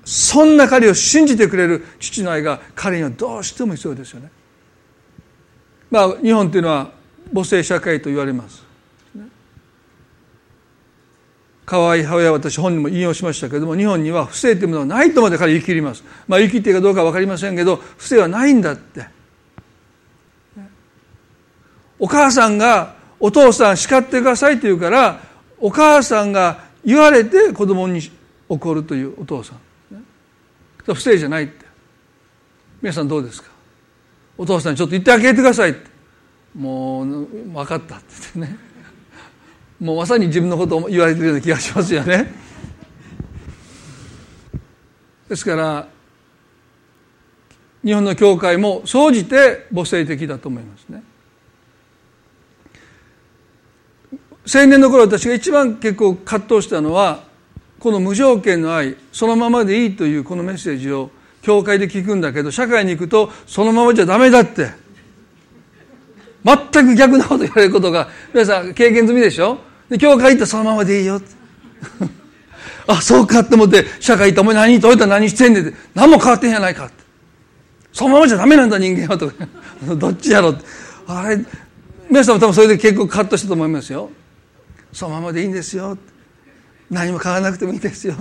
[0.08, 4.32] そんな彼を信じてくれる父の愛が彼にはどうしても必要ですよね。
[5.91, 6.91] まあ日本というのは
[7.34, 8.66] 母性社会と言われます。
[11.67, 16.03] 可愛い母親は私本にも引用しましたけれども日本には不正というものはないとまで彼言い切ります。
[16.25, 19.06] まあ言い切っているかどうか分かりませんけど不正はないんだって。
[21.99, 25.19] お母さんがお父さん叱ってくださいと言うから
[25.60, 27.99] お母さんが言われて子供に
[28.47, 29.58] 怒るというお父さん。
[30.86, 31.65] 不正じゃないって
[32.82, 33.49] 皆さんどうですか？
[34.38, 35.89] お父さんにちょっと言ってあげてくださいって
[36.56, 38.66] もう分かったって言ってね
[39.80, 42.34] もうまさに自分のことを言われてるような気がしますよね。
[45.30, 45.88] ですから
[47.84, 51.04] 日本の教会も総じて母性的だと思いますね。
[54.52, 57.24] 青年の頃私が一番結構葛藤したのは
[57.80, 61.12] この無条件の愛そのままでいいというこのメッセージを
[61.42, 64.72] 教会で聞くんだけど社会に行くとそのままじゃダメだって。
[66.46, 69.58] 全く逆なこと言われることが皆さん経験済みでしょ？
[69.89, 71.21] で教会行ったらそのままでいいよ。
[72.88, 75.78] あそうかって思って社会行ったお前何といたら何してんねんって。
[75.93, 77.04] 何も変わってんやないかって。
[77.91, 79.28] そのままじゃダメなんだ人間はと。
[79.28, 79.34] か
[79.95, 80.65] どっちやろって。
[81.08, 81.39] あれ
[82.10, 84.10] 皆さんも多分それで結構カットしたと思いますよ。
[84.93, 85.97] そのままでいいんですよ
[86.89, 88.15] 何も買わらなくてもいいですよ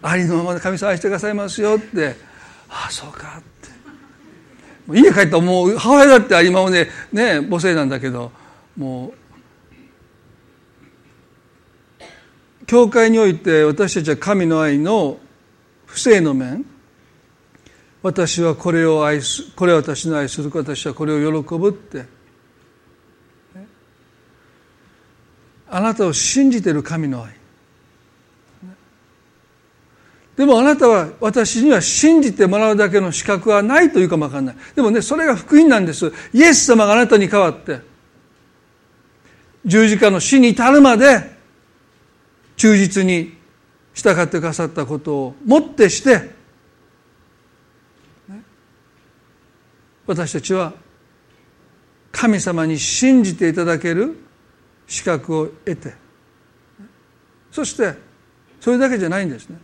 [0.00, 2.16] ありのままで神様愛してくださいますよって。
[2.68, 3.42] ああそうかっ
[4.92, 4.98] て。
[4.98, 8.32] 家帰ったらもう母親だってありままでね母性なんだけど
[8.76, 9.21] もう
[12.66, 15.18] 教会において私たちは神の愛の
[15.86, 16.64] 不正の面
[18.02, 22.06] 私はこれを愛すこれは私の愛する私はこれを喜ぶって
[25.68, 27.42] あなたを信じてる神の愛
[30.36, 34.56] でもあなたは私には信じてもらうだけの資格はないというかもわかんない。
[34.74, 36.10] でもね、それが福音なんです。
[36.32, 37.80] イエス様があなたに代わって、
[39.64, 41.31] 十字架の死に至るまで、
[42.62, 43.36] 忠実に
[43.92, 46.30] 従ってくださったことをもってして、
[50.06, 50.72] 私たちは
[52.12, 54.16] 神様に信じていただける
[54.86, 55.94] 資格を得て、
[57.50, 57.94] そして
[58.60, 59.58] それだけじゃないんですね。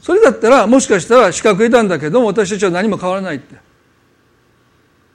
[0.00, 3.56] それだったらもしかしたら資格得たんだけども私たちは何も変わらないって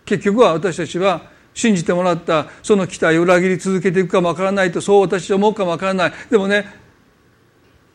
[0.05, 6.13] 結局は私たちは信じてもらったその期待を裏切り続けていくかもわからないとそう私は思うかもわからない。
[6.29, 6.65] でもね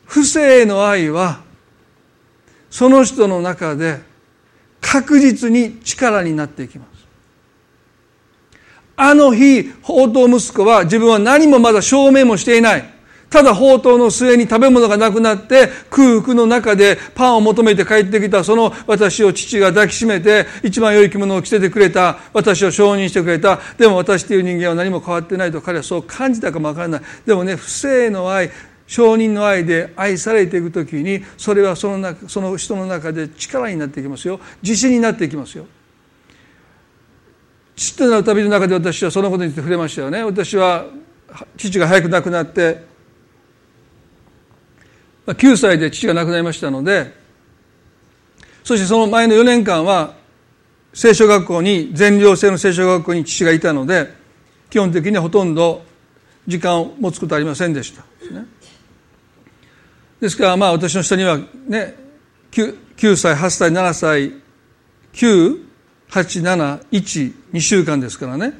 [0.05, 1.41] 不正の愛は
[2.69, 3.99] その人の中で
[4.81, 7.07] 確実に力になっていきます。
[8.97, 12.94] あの日宝刀息子は自分は何もまだ証明もしていない。
[13.29, 23.59] ただ宝刀の末に食べ物がなくなって空腹の中でパンを求めて帰ってきたその私を父が抱きしめて一番良い着物を着せてくれた私を承認してくれた。
[23.77, 27.01] でも私という人間は何も変わってないと彼はそう感じたかもわからない。
[27.25, 28.51] でもね不正の愛
[28.87, 34.39] 承認の愛で愛されていくときにそれはその中その人の中で力になっていきますよ。
[34.61, 35.65] 自信になっていきますよ。
[37.75, 40.23] 父となる旅の中で私はそのことについて触れましたよね。
[40.23, 40.85] 私は
[41.57, 42.94] 父が早く亡くなって
[45.27, 47.13] 9歳で父が亡くなりましたので
[48.63, 50.13] そしてその前の4年間は
[50.93, 54.13] 聖書学校に全寮制の聖書学校に父がいたので
[54.69, 55.83] 基本的にはほとんど
[56.47, 58.03] 時間を持つことはありませんでした。
[60.19, 61.95] ですからまあ私の下にはね
[62.51, 64.31] 9, 9歳8歳7歳
[66.09, 68.53] 9871週間ですからね。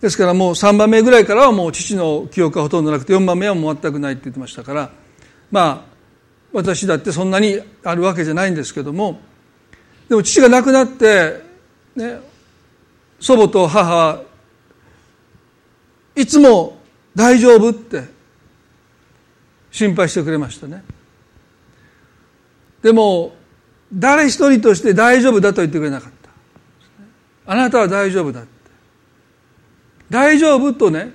[0.00, 4.90] ですからもう3番目ぐらいからはもう父の記憶がほとんどなくて4番目はもう全くないって言ってましたから
[5.54, 5.94] まあ
[6.52, 9.20] 私だってそんなにあるわけじゃないんですけども
[10.08, 11.42] でも父が亡くなって
[11.94, 12.18] ね
[13.20, 14.22] 祖母と母は
[16.16, 16.76] いつも
[17.14, 18.02] 大丈夫って
[19.70, 20.82] 心配してくれましたね。
[22.82, 23.34] でも
[23.92, 26.12] 誰一人として大丈夫だと言ってくれなかっ
[27.46, 27.52] た。
[27.52, 28.48] あなたは大丈夫だって。
[30.10, 31.12] 大丈夫とね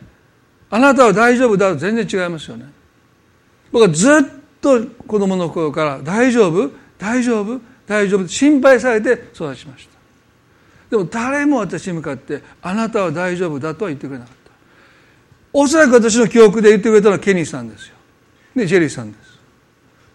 [0.70, 2.79] あなたは大丈夫だと全然違いますよね。
[3.72, 4.12] 僕はずっ
[4.62, 10.00] と子供の頃から大丈夫大丈夫大丈夫心配されて育ちました。
[10.90, 14.52] でも誰も私に向かってあなたは大丈夫だとは言ってくれなかった。
[15.54, 17.96] おそらく私の記憶で言ってくれたのはケニーさんですよ。
[18.56, 19.40] でジェリーさんです。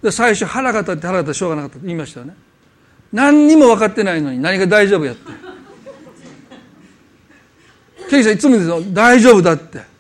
[0.02, 2.34] で最初腹が立って腹が立ってしょうがなかったと言いましたよね。
[3.12, 5.32] 何にも分かってないのに何が大丈夫やって。
[8.10, 8.94] ケリーさんいつも言うんですよ。
[8.94, 9.93] 大丈夫だって。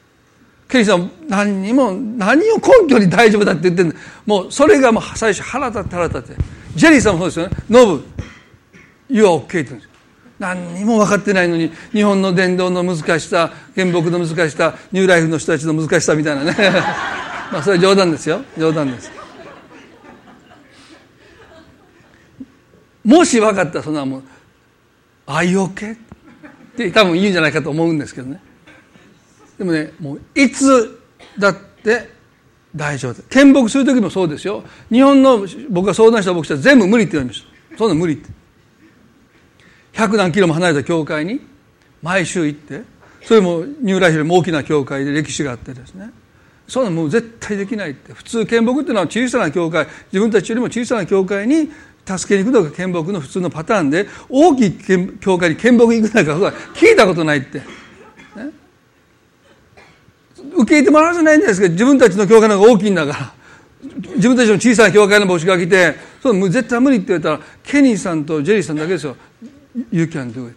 [0.74, 3.94] ケリーさん何にも何を根拠に大丈夫だって言ってんだ
[4.26, 6.34] もうそれがもう最初腹立って腹立って。
[6.74, 7.56] ジェリーさんもそうですよね。
[7.70, 8.04] ノブ
[9.08, 9.88] You are OK って言うんです。
[10.40, 16.56] 何にも分かってないのに日本の伝道の難しさ原木の難しさニューライフの人たちの難しさみたいなね。
[17.52, 18.42] まあそれは冗談ですよ。
[18.58, 19.12] 冗談です。
[23.04, 24.22] もし分かったらそんなもう
[25.28, 25.98] 「あい OK?」っ
[26.76, 28.40] て多分言うんじゃないかと思うんですけどね。
[29.58, 31.00] でもねもういつ
[31.38, 32.10] だって
[32.74, 33.22] 大丈夫。
[33.30, 34.64] 見牧する時もそうですよ。
[34.90, 38.28] 日本の僕が相談した牧師は全部無理って言われましたそんな無理って。
[39.92, 41.40] 百何キロも離れた教会に
[42.02, 42.82] 毎週行って
[43.22, 46.10] それもニューライフよりも大きな教会で歴史があってですね。
[46.66, 48.12] そんなもう絶対できないって。
[48.12, 49.86] 普通見牧っていうのは小さな教会。
[50.06, 51.70] 自分たちよりも小さな教会に
[52.06, 57.62] 助けに行くのが見牧の普通のパターンで大きい教会に見牧行くなんか聞いたことないって、
[60.52, 63.32] 受け入れてもらうじゃないんですけど自分たちの教会の方が大きいんだから。
[64.16, 69.16] 自分たちの小さな教会の牧師が来てその絶対無理って言われたらケニーさんとジェリーさんだけですよ
[69.92, 70.56] 「You can do it」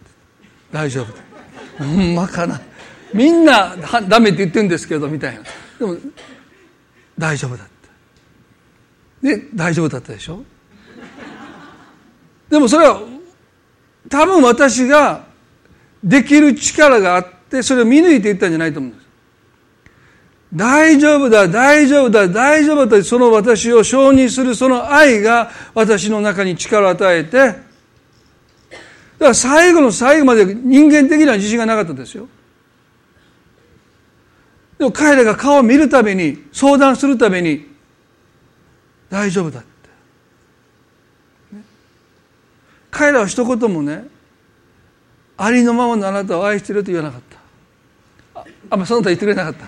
[0.72, 2.60] 大丈夫ほんまかな。
[3.12, 3.76] みんな
[4.08, 5.42] ダメって言ってるんですけどみたいな。
[5.78, 5.96] でも
[7.18, 7.66] 大丈夫だっ
[9.22, 10.42] てで大丈夫だったでしょ。
[12.48, 13.00] でもそれは
[14.08, 15.26] 多分私が
[16.02, 19.07] できる力があってそれを見抜いていったんじゃないと思うんです。
[20.54, 27.58] 大丈夫だ、大丈夫だ、大丈夫だとその私を承認するその愛が私の中に力を与えて、だか
[29.18, 32.28] ら最後の最後まで人間的な自信がなかったですよ。
[34.78, 37.66] でも彼らが顔を見るために、相談するために、
[39.10, 39.68] 大丈夫だって。
[42.90, 44.06] 彼らは一言もね
[45.36, 47.20] ありのままのあなたを愛してると言わなかっ
[48.34, 49.66] たああんまその他言ってくれなかった、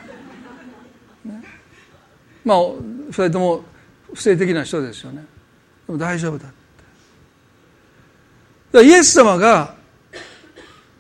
[2.45, 2.59] まあ
[3.09, 3.65] 二人とも
[4.15, 5.25] 不正的な人ですよね。
[5.87, 6.53] でも大丈夫だっ
[8.73, 8.87] て。
[8.87, 9.75] イエス様が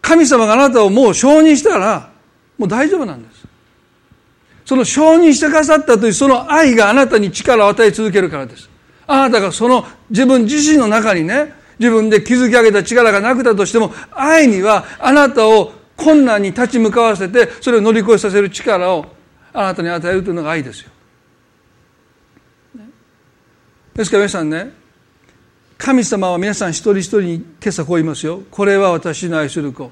[0.00, 2.10] 神様があなたをもう承認したら
[2.58, 3.46] もう大丈夫なんです。
[4.64, 8.68] その承認してくださったというその愛があなたに力を与え続けるからです。
[9.06, 19.06] あなたがその自分自身の中にね自分で築き上げた力がなくたとしても愛にはあなたを困難に立ち向かわせてそれを乗り越えさせる力を
[19.52, 20.90] あなたに与えるというのが愛ですよ。
[24.00, 24.72] ですから皆さんね
[25.76, 28.42] 神様は皆さん一人一人に今朝こう言いますよ。
[28.50, 29.90] これは私の愛する子。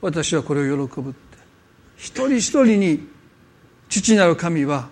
[0.00, 1.38] 私はこれを喜ぶって。
[1.96, 3.08] 一人一人に
[3.88, 4.88] 父なる神は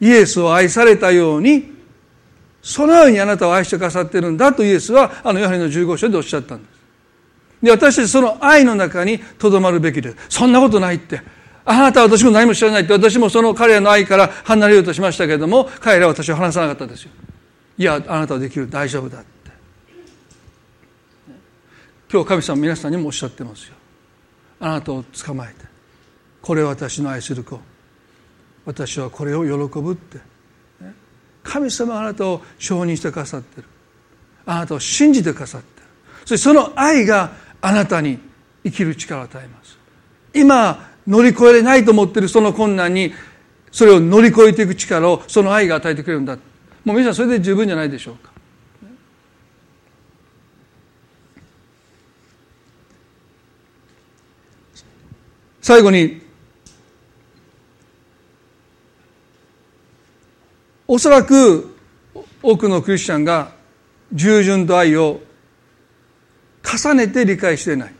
[0.00, 1.76] イエスを愛されたように
[2.60, 6.80] そのようにあなたを愛してくださってるんだとイエスはあのヨハネの15章でおっしゃったんです。
[7.62, 10.16] で私たちその愛の中にとどまるべきです。
[10.28, 11.20] そんなことないって。
[11.68, 17.10] あなたは私も何も知らないって私もその彼らの愛から離れようとしましたけれども彼らは私を離さなかったですよ。
[17.76, 18.70] いやあなたはできる。
[18.70, 19.26] 大丈夫だって。
[22.10, 23.74] 今日神様皆さんにもおっしゃってますよ。
[24.60, 25.54] あなたを捕まえて。
[26.40, 27.58] これは私の愛する子。
[28.64, 30.18] 私はこれを喜ぶって。
[31.42, 33.66] 神様があなたを承認してくださってる。
[34.46, 35.86] あなたを信じてくださってる。
[36.20, 38.20] そしてその愛があなたに
[38.62, 39.76] 生きる力を与えます。
[40.32, 43.12] 今乗り越えれないと思ってるその困難に
[43.70, 46.36] それを乗り越えていく力をその愛が与えてくれるんだ。
[46.84, 48.30] もう皆さんそれで十分じゃないでしょうか。
[55.60, 56.22] 最後に
[60.86, 61.76] おそらく
[62.40, 63.50] 多くのクリスチャンが
[64.12, 65.20] 従順と愛を
[66.62, 67.95] 重ねて理解していない。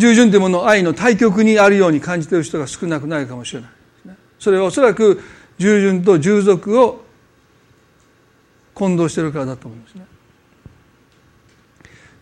[0.00, 3.70] 従順というものを愛の対極にあるように感じている人が少なくないかもしれない、
[4.38, 5.20] それはおそらく
[5.58, 7.04] 従順と従属を
[8.72, 10.06] 混同しているからだと思いますね。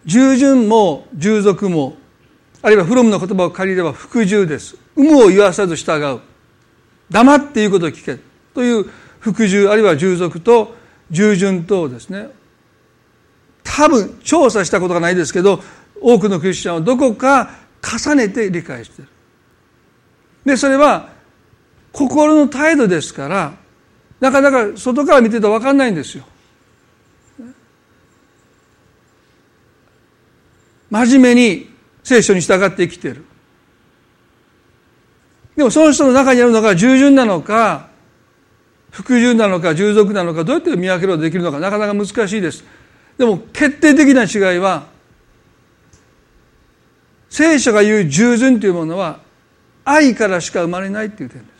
[0.04, 1.96] 従順も従属も
[2.62, 4.76] あるいはフロムの言葉を借りれば服従です。
[4.96, 6.20] 有無を言わさず従う。
[7.10, 8.18] 黙って言うことを聞け
[8.54, 8.86] という
[9.20, 10.74] 服従あるいは従属と
[11.10, 12.28] 従順とですね。
[13.62, 15.62] 多分調査したことがないですけど
[16.00, 19.10] 多くのクリスチャンはどこか重ねて理解している。
[20.44, 21.10] でそれは
[21.92, 23.54] 心の態度ですから
[24.20, 26.24] なかなか外から見てると分かんないんですよ。
[30.90, 31.68] 真面目に
[32.02, 33.24] 聖書に従って生きてる。
[35.56, 37.88] でもその人の中にあるのが従順なのか
[38.90, 42.64] 服従なのか従属なのかどうやって見分けることができるのかなかなか難しいです。
[43.18, 44.86] でも決定的な違いは
[47.28, 49.20] 聖書が言う従順というものは
[49.84, 51.58] 愛からしか生まれないっていう点です。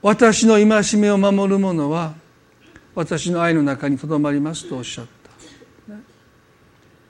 [0.00, 2.14] 私の戒めを守る者は
[2.94, 5.08] 私の愛の中にとどまりますとおっしゃった。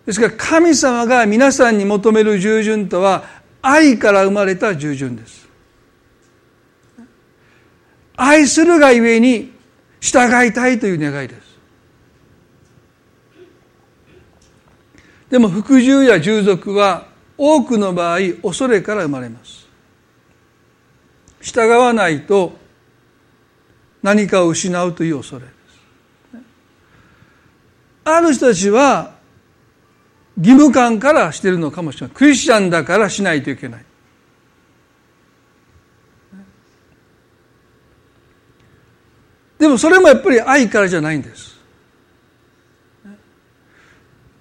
[0.07, 3.25] ですから神様が皆さんに求める従順とは
[3.61, 5.47] 愛から生まれた従順です。
[8.17, 9.53] 愛するがゆえに
[10.01, 11.48] 従いたいという願いです。
[15.31, 17.07] でも服従や従属は
[17.37, 19.69] 多くの場合恐れから生まれます。
[21.41, 22.57] 従わないと
[24.03, 25.55] 何かを失うという恐れです。
[28.05, 29.15] ある人たちは
[30.39, 32.17] 義務感からしてるのかもしれない。
[32.17, 33.85] クリスチャンだからしないといけない。
[39.59, 41.58] でもそれもやっぱり愛からじゃないんです。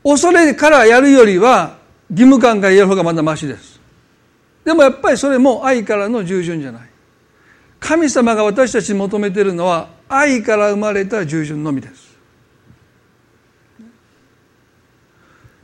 [0.08, 1.80] 恐れからやるよりは
[2.10, 3.82] 義務感からやる方がまだましです。
[4.64, 6.90] でもやっぱりそれも愛からの従順じゃない。
[7.82, 12.18] 神様が私たちに求めているのは愛から生まれた従順のみです。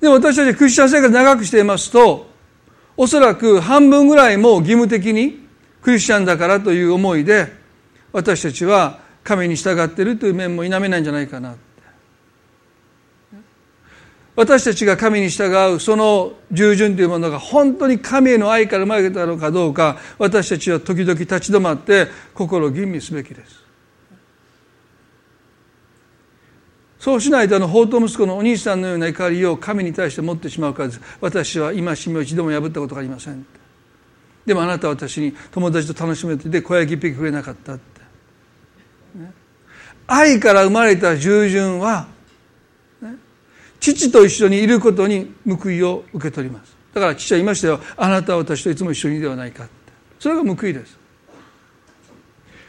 [0.01, 2.27] でも私たちクリスチャン生活長くしていますと
[2.97, 5.47] おそらく半分ぐらいも義務的に
[5.81, 7.47] クリスチャンだからという思いで
[8.11, 11.55] 私たちは神に従っているという面も否めないんじゃないかな
[14.35, 23.63] 私たちが神に従うその従順というものが本当に神への愛から生まれたのかどうか私たちは時々立ち止まって心を吟味すべきです。
[27.03, 33.45] そうしないとあの法と息子のお兄さんのような怒りを神に対して持ってしまうからです私は今しみを一度も破ったことがありません。
[34.45, 38.01] でもあなたは私に友達と楽しめてで小焼き一匹くれなかったって、
[39.19, 39.31] ね、
[40.07, 42.07] 愛から生まれた従順は
[43.83, 46.73] 父と一緒にいることに報いを受け取ります。
[46.93, 47.81] だから父は言いましたよ。
[47.97, 49.67] あなたは私といつも一緒にではないか。
[50.19, 50.97] それが報いです。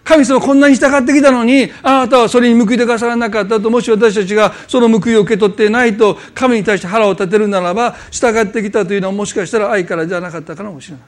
[0.03, 3.71] 神様こんなに従ってきたのにあなたはそれに報いてくださらなかったと。
[3.71, 11.05] もし私たちがその報いを受け取ってないと神に対して腹を立てるならば従ってきたというのはもしかしたら愛からじゃなかったかもしれない。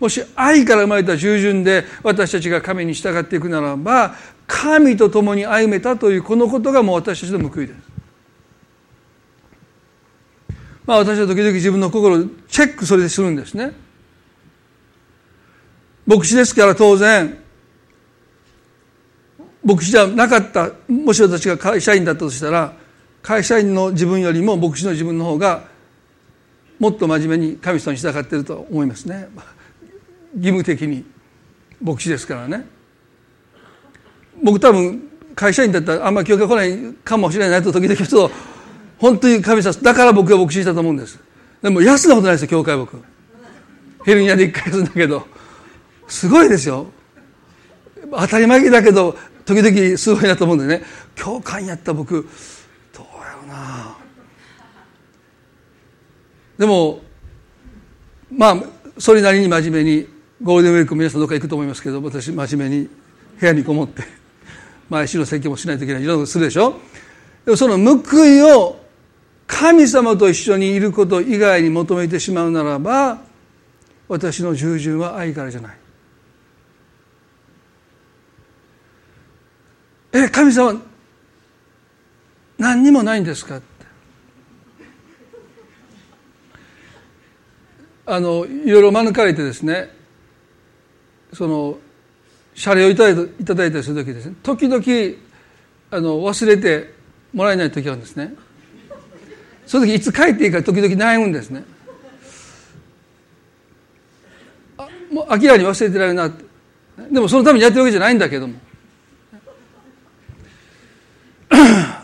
[0.00, 4.14] もし愛から生まれた従順で私たちが神に従っていくならば
[4.46, 7.93] 神と共に歩めたというこのことがもう私たちの報いです。
[10.86, 13.72] まあ私は時々自分の心をチェックそれでするんですね。
[16.06, 17.38] 牧師ですから当然、
[19.64, 22.74] 牧師じゃなかった、もし私が会社員だったとしたら、
[23.22, 25.64] 会社員の自分よりも牧師の自分の方が
[26.78, 29.28] もっと真面目に神様に従っていると思いますね。
[30.36, 31.04] 義務的に
[31.80, 32.66] 牧師ですからね。
[34.42, 38.53] 僕多分会社員だったらあんまり教会来ないかもしれないと時々ちょっと
[38.98, 41.18] 本当に神様だから僕は牧師したと思うんです。
[41.62, 42.96] でも休んだことないですよ教会僕。
[44.04, 45.26] ヘルニアで一回休んだけど。
[46.06, 46.86] すごいですよ。
[48.10, 50.82] 当たり前だけど時々すごいなと思うんでね。
[51.14, 52.28] 教会やった僕
[52.92, 53.96] どうやろうな。
[56.58, 57.00] でも
[58.30, 58.56] まあ
[58.98, 60.06] それなりに真面目に
[60.42, 62.88] ゴールデンウィーク皆さんどっか行くと思いますけど私真面目に
[63.40, 64.02] 部屋にこもって
[64.88, 66.78] 毎週の説教もしないといけないいろんなことするでしょ。
[67.44, 68.83] でもその報いを
[69.46, 73.22] 神様と一緒にいること以外に求めてしまうならば
[74.08, 75.76] 私の従順は愛からじゃない。
[80.12, 80.80] え神様
[82.58, 83.56] 何にもないんですか？
[83.56, 83.64] って
[88.06, 89.90] あのいろいろ免れてですね
[91.32, 91.78] その
[92.54, 94.82] 謝礼をいただいただいたりする時ですね時々
[95.90, 96.94] あの忘れて
[97.32, 98.34] もらえない時があるんですね。
[99.66, 101.64] その時いつ帰っていいか時々悩むんですね。
[104.76, 106.44] あもう明らかに忘れてられるなって。
[107.10, 108.54] でもそのためにやってるわけじゃないんだけども。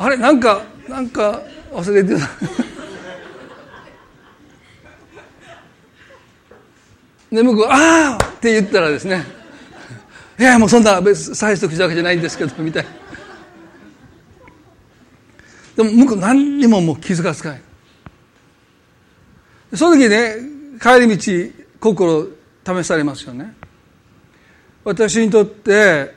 [0.00, 2.20] あれなんか なんか忘れてた
[7.30, 9.24] で向こう「ああ!」って言ったらですね
[10.40, 12.90] 「いやもうそんな別再得したわけじゃないんですけど」みたいな。
[15.80, 17.62] でも向こう何にももう気づかつかない。
[19.74, 20.34] その時ね
[20.78, 22.28] 帰り道心
[22.66, 23.54] 試されますよね。
[24.84, 26.14] 私にとって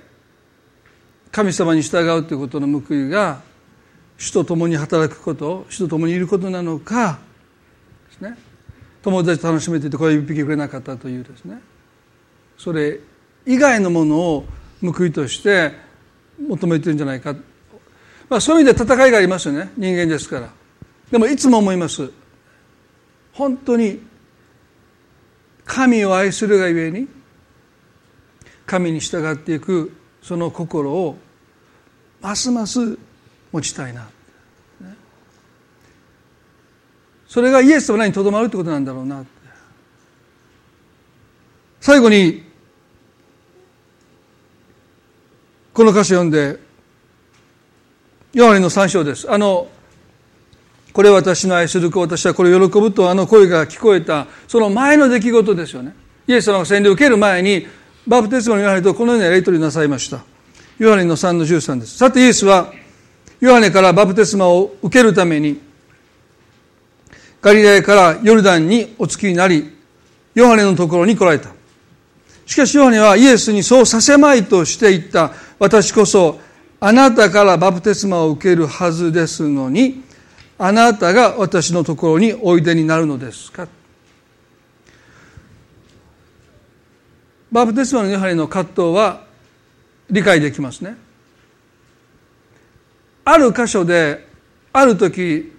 [1.32, 3.41] 神様に従うということの報いが
[4.18, 7.20] 主と共に働くこと主と共にいることなのか
[8.09, 8.38] ですね。
[9.01, 11.61] 友達と楽しめていて声一匹くれなかったというですね。
[12.57, 12.99] それ
[13.45, 14.45] 以外のものを
[14.82, 15.72] 報いとして
[16.45, 17.34] 求めてるんじゃないか、
[18.34, 19.69] まあ、そういう意味で戦いがありますよね。
[19.77, 20.49] 人間ですから。
[21.11, 22.09] でもいつも思います。
[23.31, 24.01] 本当に
[25.65, 27.07] 神を愛するがゆえに
[28.65, 31.15] 神に従っていくその心を
[32.21, 32.97] ますます
[33.51, 34.09] 持ちたいな。
[37.27, 39.23] それがイエス様にとどまるってことなんだろうな。
[41.79, 42.41] 最後に
[45.71, 46.62] この歌詞を読んで
[48.34, 49.31] ヨハネの三章です。
[49.31, 49.67] あの
[50.91, 54.25] これ私の愛する子私はこれ喜ぶとあの声が聞こえた。
[54.47, 55.93] その前の出来事ですよね。
[56.27, 57.67] イエス様が洗礼を受ける前に
[58.07, 60.23] バプテスマのヨハネとこのようなやり取りなさいました。
[60.79, 61.97] ヨハネの3の13です。
[61.97, 62.73] さてイエスは
[63.39, 65.61] ヨハネからバプテスマを受けるために
[67.39, 69.77] ガリラヤからヨルダンにお付きになり
[70.34, 71.49] ヨハネのところに来られた。
[72.47, 75.34] しかしヨハネはイエスにそうさせまいとして言った。
[75.59, 76.39] 私こそ
[76.86, 80.03] あなたからバプテスマを受けるはずですのに
[80.57, 83.69] あなたが私のところにおいでになるのですか？
[87.49, 89.23] バプテスマのヨハネの葛藤は
[90.09, 90.97] 理解できますね。
[93.23, 94.27] ある箇所で
[94.73, 95.53] ある時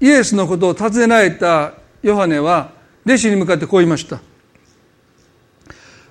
[0.00, 2.72] イエスのことを尋ねられたヨハネは
[3.04, 4.20] 弟子に向かってこう言いました。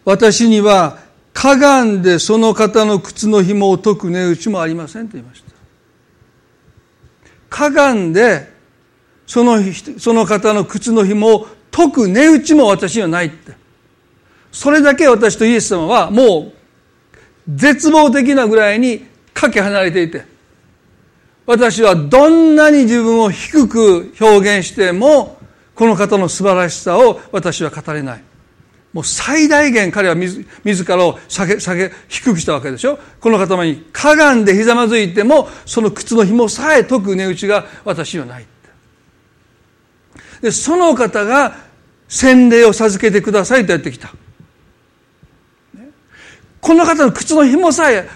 [0.06, 1.00] 私には
[1.46, 5.52] かがんでその方の靴の紐を解く値打ちもありませんと言いました。
[7.50, 8.52] かがんで
[9.28, 9.60] その
[10.00, 13.54] その方の靴の紐を解く値打ちも私にはないって。
[14.52, 16.54] それだけ私とイエス様はもう
[17.48, 20.26] 絶望的なぐらいにかけ離れていて
[21.46, 25.38] 私はどんなに自分を低く表現しても
[25.76, 28.24] この方の素晴らしさを私は語れない。
[28.96, 32.98] もう最大限彼は自らを下げ下げ低くしたわけでしょ？
[33.20, 38.46] この方にかがんでひざまずいてもその靴の紐さえ解く値打ちが私にはない
[40.42, 41.58] でその方が
[42.08, 44.14] 洗礼を授けてくださいとやってきた。
[46.62, 48.08] この方の靴の紐さえ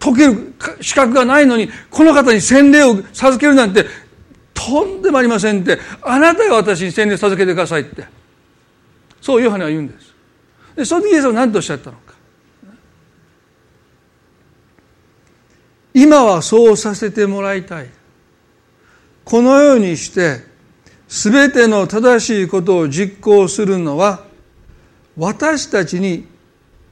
[0.00, 3.86] 解ける資格がないのにこの方に洗礼を授けるなんて
[4.52, 5.78] とんでもありませんって。
[6.02, 8.04] あなたが私に洗礼を授けてくださいって。
[9.20, 10.12] そうヨハネは言うんです。
[10.76, 12.14] でその時イエスは何とおっしゃったのか。
[15.92, 17.88] 今はそうさせてもらいたい。
[19.24, 20.44] このようにして
[21.08, 24.24] 全ての正しいことを実行するのは
[25.16, 26.26] 私たちに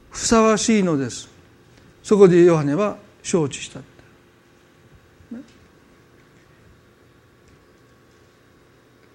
[0.09, 1.29] ふさわしいのです。
[2.01, 3.81] そこでヨハネは承知した。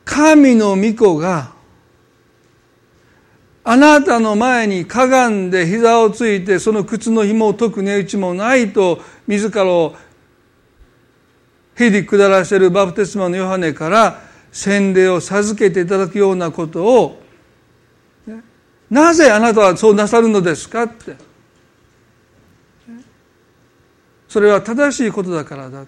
[0.05, 1.53] 神の御子が
[3.71, 9.95] あなたの前にかがんで膝をついてその靴の紐を解く値打ちもないと自らを
[11.75, 17.21] へり下らせるバプテスマのヨハネから洗礼を授けていただくようなことを
[18.89, 21.17] なぜあなたはそうなさるのですかって。
[24.31, 25.85] それは正しいことだからだ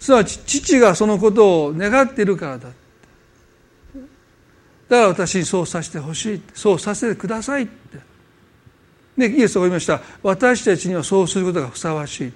[0.00, 2.68] すなわち父がそのことを願っているからだ
[4.88, 7.98] だから私にそうさせてほしいそうさせてくださいって。
[9.16, 10.00] でイエスが言いました。
[10.22, 12.32] 私たちにはそうすることがふさわしい。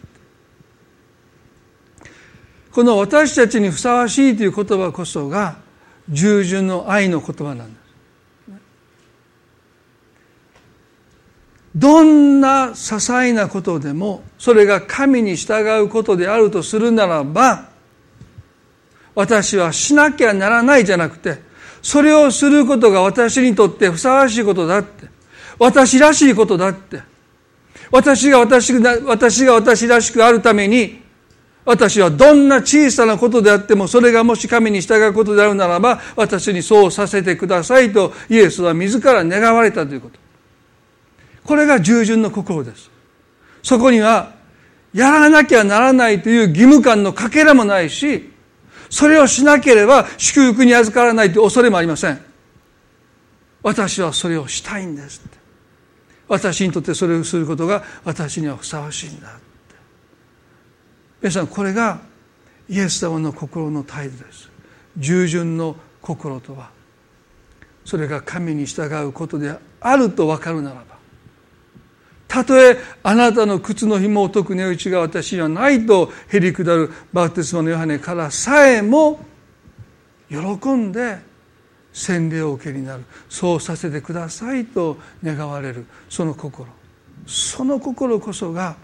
[2.70, 5.58] この私たちにふさわしいという言葉こそが
[6.08, 7.78] 従順の愛の言葉なんです。
[11.74, 17.68] どんな些細なことでもそれが神に従うことであるとするならば
[19.14, 21.47] 私はしなきゃならないじゃなくて
[21.82, 25.08] それをすることが私にとってふさわしいことだって。
[25.58, 27.02] 私らしいことだって。
[27.90, 31.00] 私が私私が私らしくあるために
[31.64, 40.18] 私はどんな小さなことであってもそれがもし神に従うことであるならば私にそうさせてくださいとイエスは自ら願われたということ。
[41.44, 42.90] これが従順の心です。
[43.62, 44.34] そこには
[44.92, 48.32] やらなきゃならないという義務感のかけらもないし
[48.90, 52.20] それをしなければ祝福に預からないという恐れもありません。
[53.62, 55.20] 私はそれをしたいんです
[56.28, 59.38] 私にとってそれをすることが私にはふさわしいんだ
[61.20, 62.00] 皆さんこれが
[62.68, 64.50] イエス様の心の態度です。
[64.98, 66.70] 従順の心とは。
[67.84, 70.97] それが神に従うことであると分かるならば
[72.28, 79.20] たとえあなたの靴の紐を解く値打ちが私にはないとへりくだるバプテスマのヨハネからさえも
[80.28, 80.36] 喜
[80.74, 81.18] んで
[81.92, 83.04] 洗礼を受けになる。
[83.30, 85.86] そうさせてくださいと願われる。
[86.08, 86.68] その心
[87.26, 88.76] その心こそが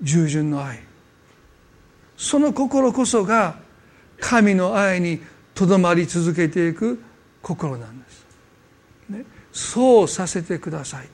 [0.00, 0.80] 従順の愛。
[2.16, 3.58] その心こそが
[4.18, 5.20] 神の愛に
[5.54, 7.02] とどまり続けていく
[7.42, 8.26] 心なんです、
[9.10, 11.08] ね、そうさせてください。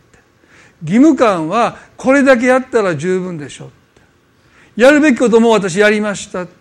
[0.83, 3.73] 義務感はこれだけやったら十分でしょって。
[4.81, 6.61] やるべきことも私やりましたって。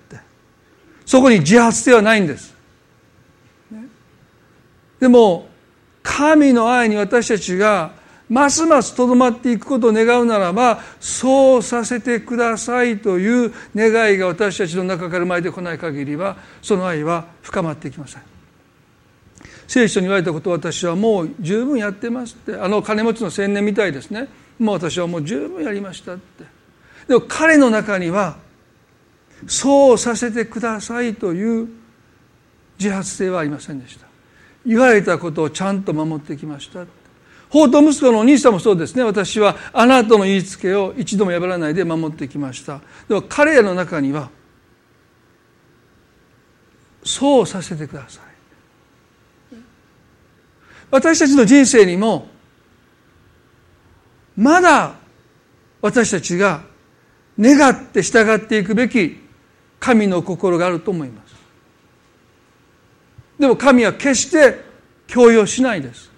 [1.09, 2.53] そこに自発性はないんです、
[3.71, 3.87] ね、
[4.99, 5.49] でも
[6.03, 7.93] 神の愛に私たちが
[8.29, 18.21] ますますとどまっていくことを願うならばそうさせてくださいという願いが私たちの中から生まれてこない限りはその愛は深まっていきません。
[19.69, 22.55] 聖書に言われたことを私はもう十分やってますって。
[22.55, 24.27] あの金持ちの青年みたいですね。
[24.57, 26.43] もう私はもう十分やりましたって。
[27.07, 28.37] でも彼の中には
[29.45, 31.67] そうさせてくださいという
[32.79, 34.07] 自発性はありませんでした。
[34.65, 36.85] 言われたことをちゃんと守ってきました
[37.49, 39.03] 法と息子のお兄さんもそうですね。
[39.03, 42.81] 私はあなたの言いつけを一度も破らないで守ってきました。
[43.07, 44.31] でも彼らの中には
[47.03, 48.28] そうさせてください。
[50.91, 52.27] 私たちの人生にも
[54.35, 54.95] まだ
[55.81, 56.61] 私たちが
[57.39, 59.17] 願って従っていくべき
[59.79, 61.35] 神の心があると思います。
[63.39, 64.59] でも神は決して
[65.07, 66.11] 強要しないです。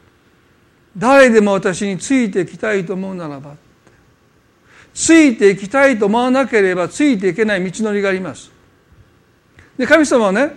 [0.98, 3.56] 誰でも私についていきたいと思うならば
[4.94, 8.52] ついていきたいと思わなければついていけない道のりがあります。
[9.78, 10.52] で神様はね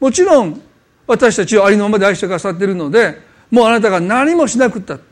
[0.00, 0.60] もちろん
[1.08, 5.04] 私たちをありのままで愛してくださっているのでもうあなたが何もしなくったって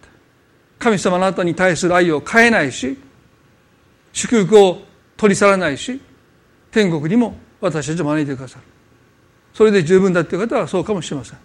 [0.78, 2.98] 神様のあなたに対する愛を変えないし
[4.12, 4.82] 祝福を
[5.16, 6.00] 取り去らないし
[6.70, 8.64] 天国にも私たちを招いてくださる。
[9.54, 11.38] それで十分だっていう方はそうかもしれません。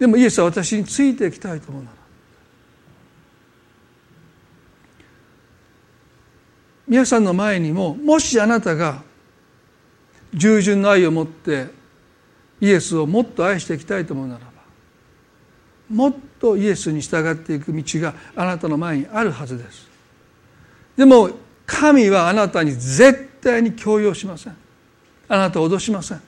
[0.00, 1.96] でもイエスは私についていきたいと思うなら
[6.88, 9.02] 皆さんの前にももしあなたが
[10.34, 11.77] 従順の愛を持って
[12.60, 14.58] イエスをもっと愛していきたいと思うならば
[15.88, 19.88] もっとイエスに従っていく道があなたの前にあるはずです。
[20.96, 21.30] でも
[21.66, 24.56] 神はあなたに絶対に強要しません。
[25.28, 26.20] あなたを脅しません。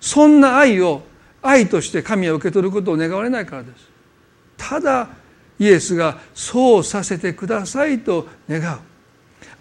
[0.00, 1.02] そんな愛を
[1.40, 3.88] 愛として神は受け取ることを願われないからです。
[4.56, 5.08] ただ
[5.58, 8.78] イエスがそうさせてくださいと願う。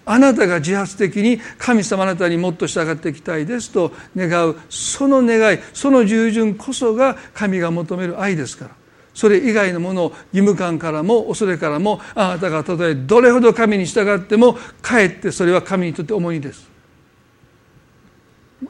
[0.06, 8.72] あなたが自発的に神様あなたにもっと従っていきたいですと願うその願いその従順こそが神が求める愛ですから。
[9.14, 16.68] それ以外のものを義務感からも恐れからもあなたがたとえどれほど神に従ってもかえってそれは神にとって重荷です。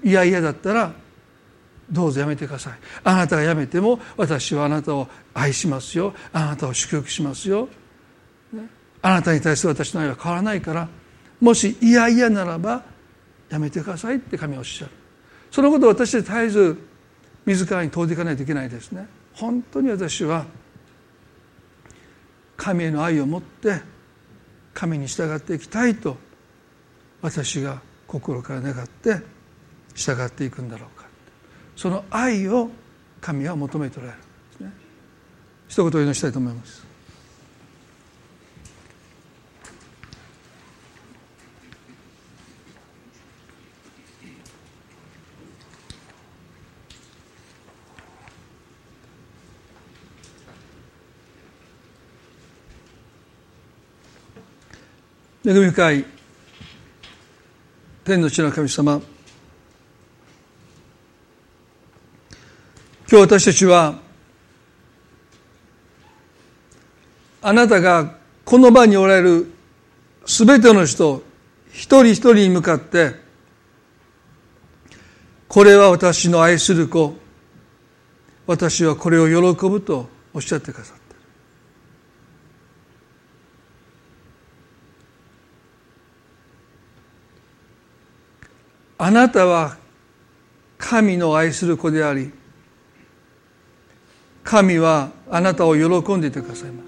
[0.03, 0.91] いやいやだったら
[1.89, 2.73] どうぞやめてください。
[3.03, 6.13] あなたがやめても私はあなたを愛しますよ。
[6.33, 7.69] あなたを祝福しますよ。
[9.01, 10.89] あなたに対する私の愛は変わらないから。
[11.43, 12.81] もし嫌々ならば
[13.49, 14.91] やめてくださいって神はおっしゃる。
[15.51, 16.77] そのことを私で絶えず
[17.45, 19.05] 自らに問うていかないといけないですね。
[19.33, 20.45] 本当に私は
[22.55, 23.81] 神への愛を持って
[24.73, 26.15] 神に従っていきたいと
[27.21, 29.17] 私が心から願って
[29.95, 31.07] 従っていくんだろうか。
[31.75, 32.69] その愛を
[33.19, 34.25] 神は求めておられるんで
[34.57, 34.71] すね。
[35.67, 36.82] 一言お祈りしたいと思います。
[55.45, 56.05] 恵み深い
[58.05, 58.93] 天の地の神様。
[58.93, 59.03] 今
[63.09, 63.99] 日私たちは
[67.41, 68.15] あなたが
[68.45, 69.51] この場におられる
[70.25, 71.21] すべての人
[71.73, 73.15] 一人一人に向かって
[75.49, 77.15] これは私の愛する子
[78.47, 81.02] 私はこれを喜ぶとおっしゃってくださった。
[89.03, 89.75] あなたは
[90.77, 92.31] 神の愛する子であり
[94.45, 96.83] 神はあなたを喜んでいてくださいま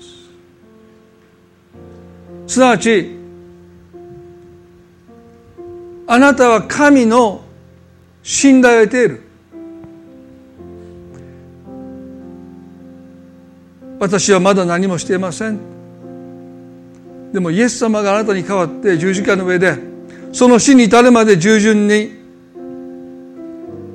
[2.47, 2.53] す。
[2.53, 3.17] すなわち
[6.07, 7.43] あなたは神の
[8.23, 9.21] 信頼を得ている。
[13.99, 15.59] 私はまだ何もしていません。
[17.33, 19.94] でもイエス様があなたに代わって十字架の上で
[20.35, 22.11] その死に至るまで従順に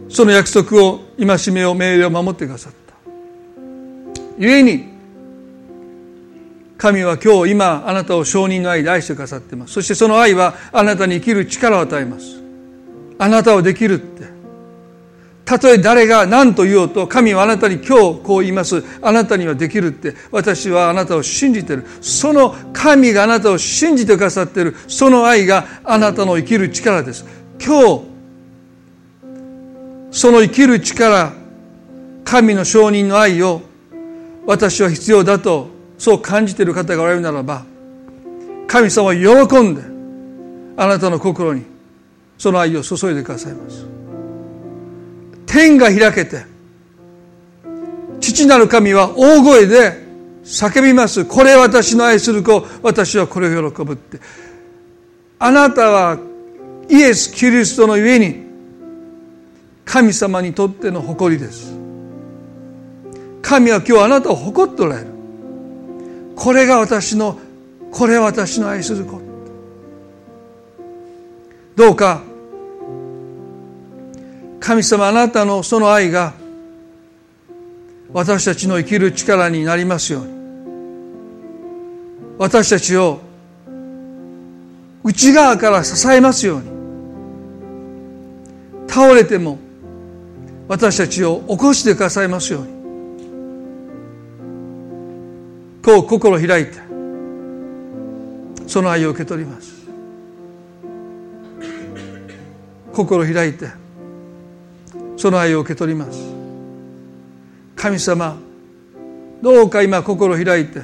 [0.09, 2.95] その約束を戒めを命令を守ってくださった。
[4.39, 4.89] 故に
[6.79, 9.75] 神は今日今あなたを証人の愛で愛してくださっています。
[9.75, 12.43] そしてその愛はあなたに生きる力を与えます。
[13.19, 14.30] あなたをできるって。
[15.51, 18.85] たとえ誰が何と言おうと神はあなたに今日こう言います。
[19.03, 21.85] あなたにはできるって私はあなたを信じてる。
[22.01, 24.77] その神があなたを信じてくださっている。
[24.87, 27.27] その愛があなたの生きる力です。
[27.61, 28.03] 今日
[30.13, 31.33] その生きる力
[32.25, 33.61] 神の証人の愛を
[34.47, 35.67] 私は必要だと
[35.99, 37.65] そう感じている方がおられるならば
[38.69, 39.83] 神様は喜んで
[40.81, 41.65] あなたの心に
[42.39, 44.00] その愛を注いでくださいます。
[45.51, 46.45] 天が開けて
[48.21, 50.09] 父なる神は大声で
[50.45, 51.25] 叫びます。
[51.25, 54.21] これ私の愛する子私はこれを喜ぶって。
[55.39, 56.19] あなたは
[56.89, 58.47] イエス・キリストのゆえに
[59.85, 61.75] 神様にとっての誇りです。
[63.43, 65.07] 神は今日あなたを誇っておられる。
[66.37, 67.39] これが私の
[67.91, 69.21] これは私の愛する子。
[71.75, 72.23] どうか
[74.61, 76.35] 神様あなたのその愛が
[78.13, 80.41] 私たちの生きる力になりますように。
[82.39, 83.21] 私たちを
[85.03, 86.71] 内側から支えますように。
[88.89, 89.59] 倒れても
[90.69, 92.81] 私たちを起こしてくださいますように。
[95.83, 96.73] こう心開いて
[98.67, 99.81] その愛を受け取ります。
[102.93, 103.80] 心開いて
[105.21, 106.19] その愛を受け取ります。
[107.77, 108.39] 神様
[109.43, 110.81] どうか今心を開いて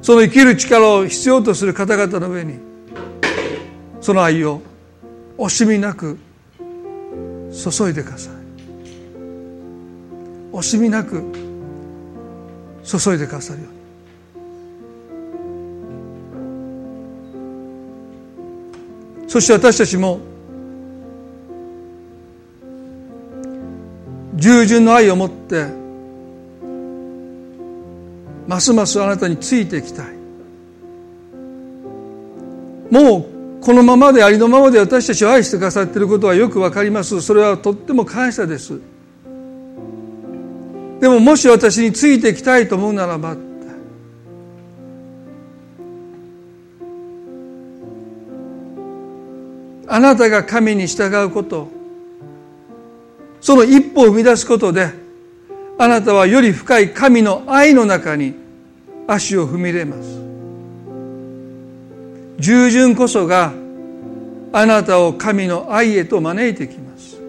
[0.00, 2.60] その生きる力を必要とする方々の上に
[4.00, 4.62] その愛を
[5.36, 6.20] 惜しみなく
[7.52, 8.34] 注いでください。
[10.52, 11.24] 惜しみなく
[12.84, 13.72] 注いでくださるよう
[19.24, 19.28] に。
[19.28, 20.20] そして私たちも
[24.44, 25.64] 従順の愛を持って
[28.46, 30.06] ますますあなたについていきたい。
[32.90, 37.22] もうこのままでありのままで私たちを愛してくださっていることはよくわかります。
[37.22, 38.78] それはとっても感謝です。
[41.00, 43.38] でももし私についていきたいと思うならば
[49.88, 51.83] あなたが神に従うこと。
[53.44, 54.90] その一歩を踏み出すことで
[55.76, 58.34] あなたはより深い神の愛の中に
[59.06, 60.24] 足を踏み入れます。
[62.38, 63.52] 従順こそが
[64.50, 67.20] あなたを神の愛へと招いてきます。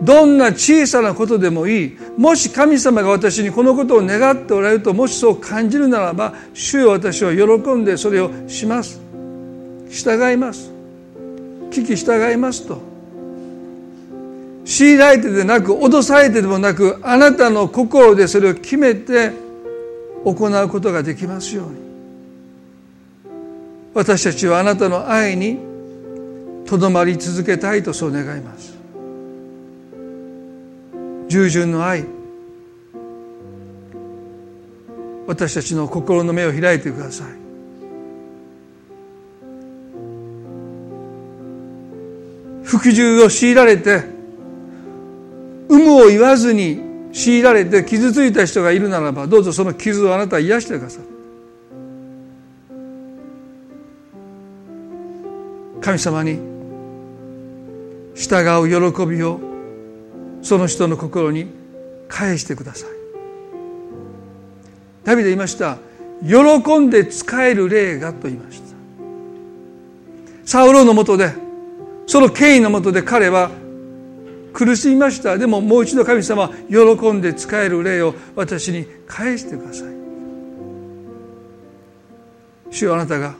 [0.00, 1.98] どんな小さなことでもいい。
[2.16, 9.00] もし神様が私にこのことを願っておられるともしそう感じるならば主よ私は喜んでそれをします。
[9.90, 10.70] 従います。
[11.72, 12.85] 聞き従いますと。
[14.66, 19.30] 強いられてでなく脅されてでもなくあなたの心でそれを決めて
[20.24, 21.86] 行うことができますように。
[23.94, 25.58] 私たちはあなたの愛に
[26.66, 28.76] とどまり続けたいとそう願います。
[31.28, 32.04] 従順の愛。
[35.28, 37.26] 私たちの心の目を開いてください。
[42.64, 44.15] 服従を強いられて
[45.68, 46.80] 有無を言わずに
[47.12, 51.04] 強いられて傷ついた人がいるならばどうぞその傷をあなたは癒してください。
[55.80, 56.40] 神様に
[58.14, 59.40] 従う喜びを
[60.42, 61.46] その人の心に
[62.08, 62.90] 返してください。
[65.04, 65.78] ダビデ言いました。
[66.26, 68.66] 喜んで使える霊がと言いました。
[70.44, 71.32] サウロのもとで
[72.06, 73.50] その権威のもとで彼は
[74.56, 75.36] 苦しみました。
[75.36, 79.88] でももう一度神様喜んで使える霊を私に返してください。
[82.70, 83.34] 主よあなたが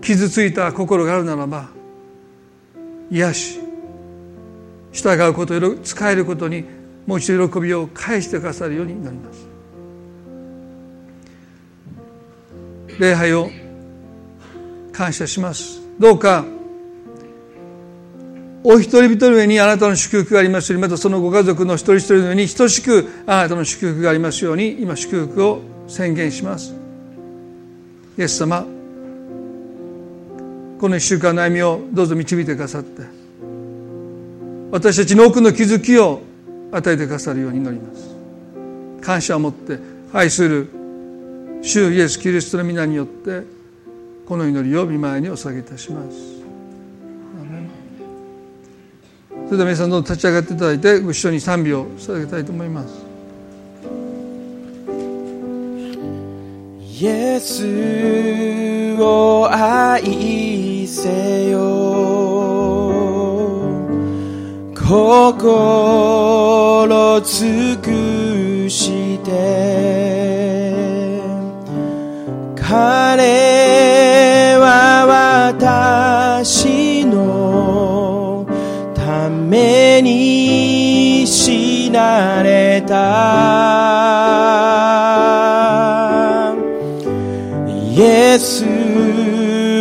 [0.00, 1.68] 傷ついた心があるならば
[3.10, 3.60] 癒し
[4.92, 6.64] 従うこと使えることに
[7.06, 9.46] もう一度喜びを返してくださるようになります。
[12.98, 13.50] 礼拝を
[14.90, 15.82] 感謝します。
[15.98, 16.46] どうか
[18.70, 26.74] お一人一人の上にあなたの祝福がありますようにまたそのご家族の一人一人の上に等しくあなたの祝福がありますように今祝福を宣言します。
[28.18, 28.66] イエス様
[30.78, 33.02] この一週間の歩みをどうぞ導いてくださって
[34.70, 36.20] 私たちの多くの気づきを
[36.70, 38.14] 与えてくださるように祈ります。
[39.00, 39.78] 感謝を持って
[40.12, 40.68] 愛する
[41.62, 43.44] 主イエス・キリストの皆によって
[44.26, 46.37] この祈りを見舞いにお下げいたします。
[49.48, 53.02] それでは皆さんどうぞ立ち上がっていただいてご一緒に賛美を捧げたいと思います。
[57.00, 57.64] イエス
[59.00, 61.58] を愛せよ。
[64.74, 71.22] 心尽くして。
[72.54, 75.06] 彼は
[76.36, 76.57] 私。
[79.48, 82.94] めに死なれた。
[87.66, 88.66] イエス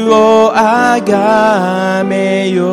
[0.09, 2.63] をあがめよ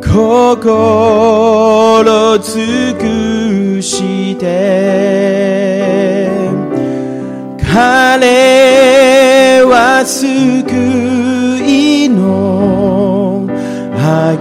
[0.00, 6.30] 心尽くして。
[7.70, 10.24] 彼は救
[11.14, 11.17] い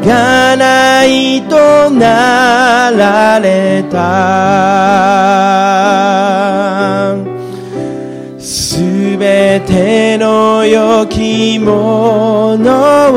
[0.07, 3.97] 贖いとなられた。
[8.39, 13.11] すべての良きもの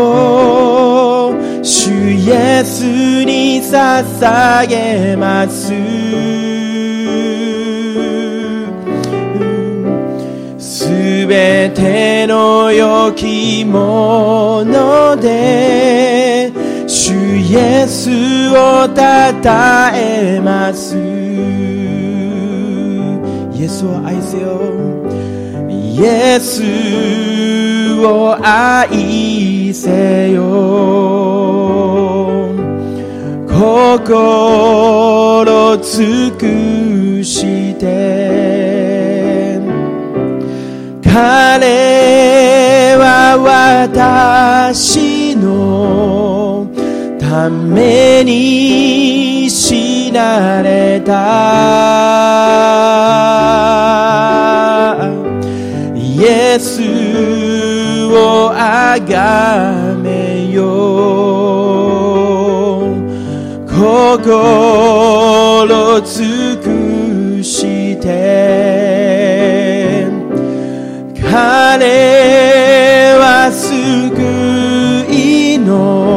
[1.29, 2.83] を主イエス
[3.25, 5.73] に捧げます。
[10.59, 16.40] すべての良きもので
[17.37, 18.11] イエス
[18.51, 20.97] をたたえます。
[20.97, 21.01] イ
[23.65, 24.59] エスを愛せよ。
[25.69, 26.63] イエス
[28.05, 30.41] を愛せよ。
[33.47, 39.61] 心尽くして。
[41.03, 46.40] 彼は私の
[47.31, 51.13] ために死なれた。
[55.95, 56.83] イエス
[58.13, 60.67] をあがめよ
[63.69, 66.57] 心尽
[67.39, 68.09] くして。
[71.31, 73.69] 彼は救
[75.09, 76.10] いの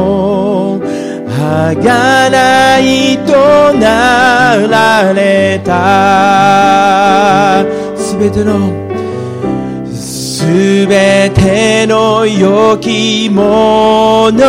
[1.75, 5.73] 贖いとなられた。
[7.97, 8.83] すべての
[9.93, 14.43] すべての良きもの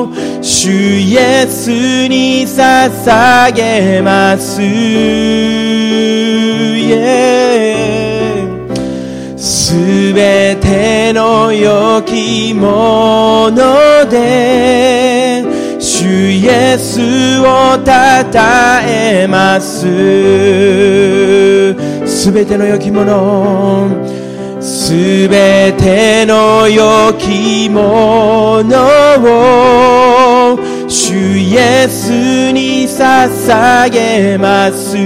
[0.00, 0.08] を
[0.40, 1.68] 主イエス
[2.08, 4.56] に捧げます、
[9.36, 15.11] すべての良きもので
[16.30, 19.82] イエスをたたえます。
[22.06, 23.88] すべての良きもの
[24.60, 28.76] すべての良きもの
[30.54, 30.58] を
[30.88, 34.96] 主イエスに捧げます。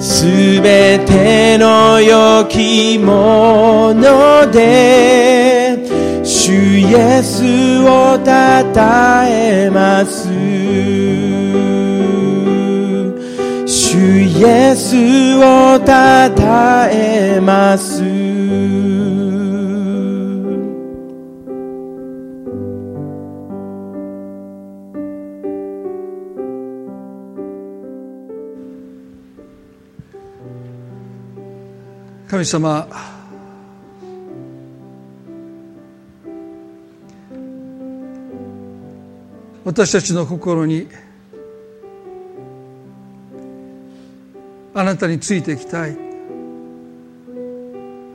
[0.00, 5.69] すべての良きもので
[6.50, 10.26] 主イエスをたたえます。
[13.68, 18.02] 主イエスをたたえます。
[32.28, 33.09] 神様
[39.70, 40.88] 私たちの心に
[44.74, 45.96] あなたについていきたい。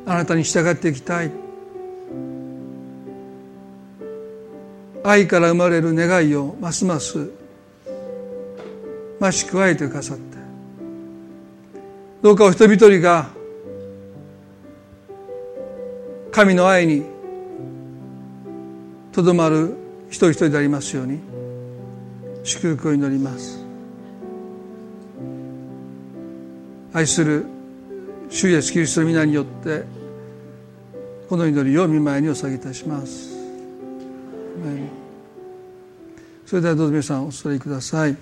[0.06, 1.32] あなたに従っていきたい。
[5.06, 7.32] 愛から生まれる願いをますます
[9.22, 10.38] 増し加えてくださって。
[12.22, 13.30] どうかお一人一人が
[16.34, 17.06] 神の愛に
[19.14, 19.74] とどまる
[20.10, 21.35] 一人一人でありますように。
[22.46, 23.60] 祝福を祈ります。
[26.94, 27.46] 愛する
[28.30, 29.84] 主イエスキリストの皆によって
[31.28, 33.36] この祈りを見舞いにお下げいたします。
[36.46, 38.16] それではどうぞ皆さんお座りください。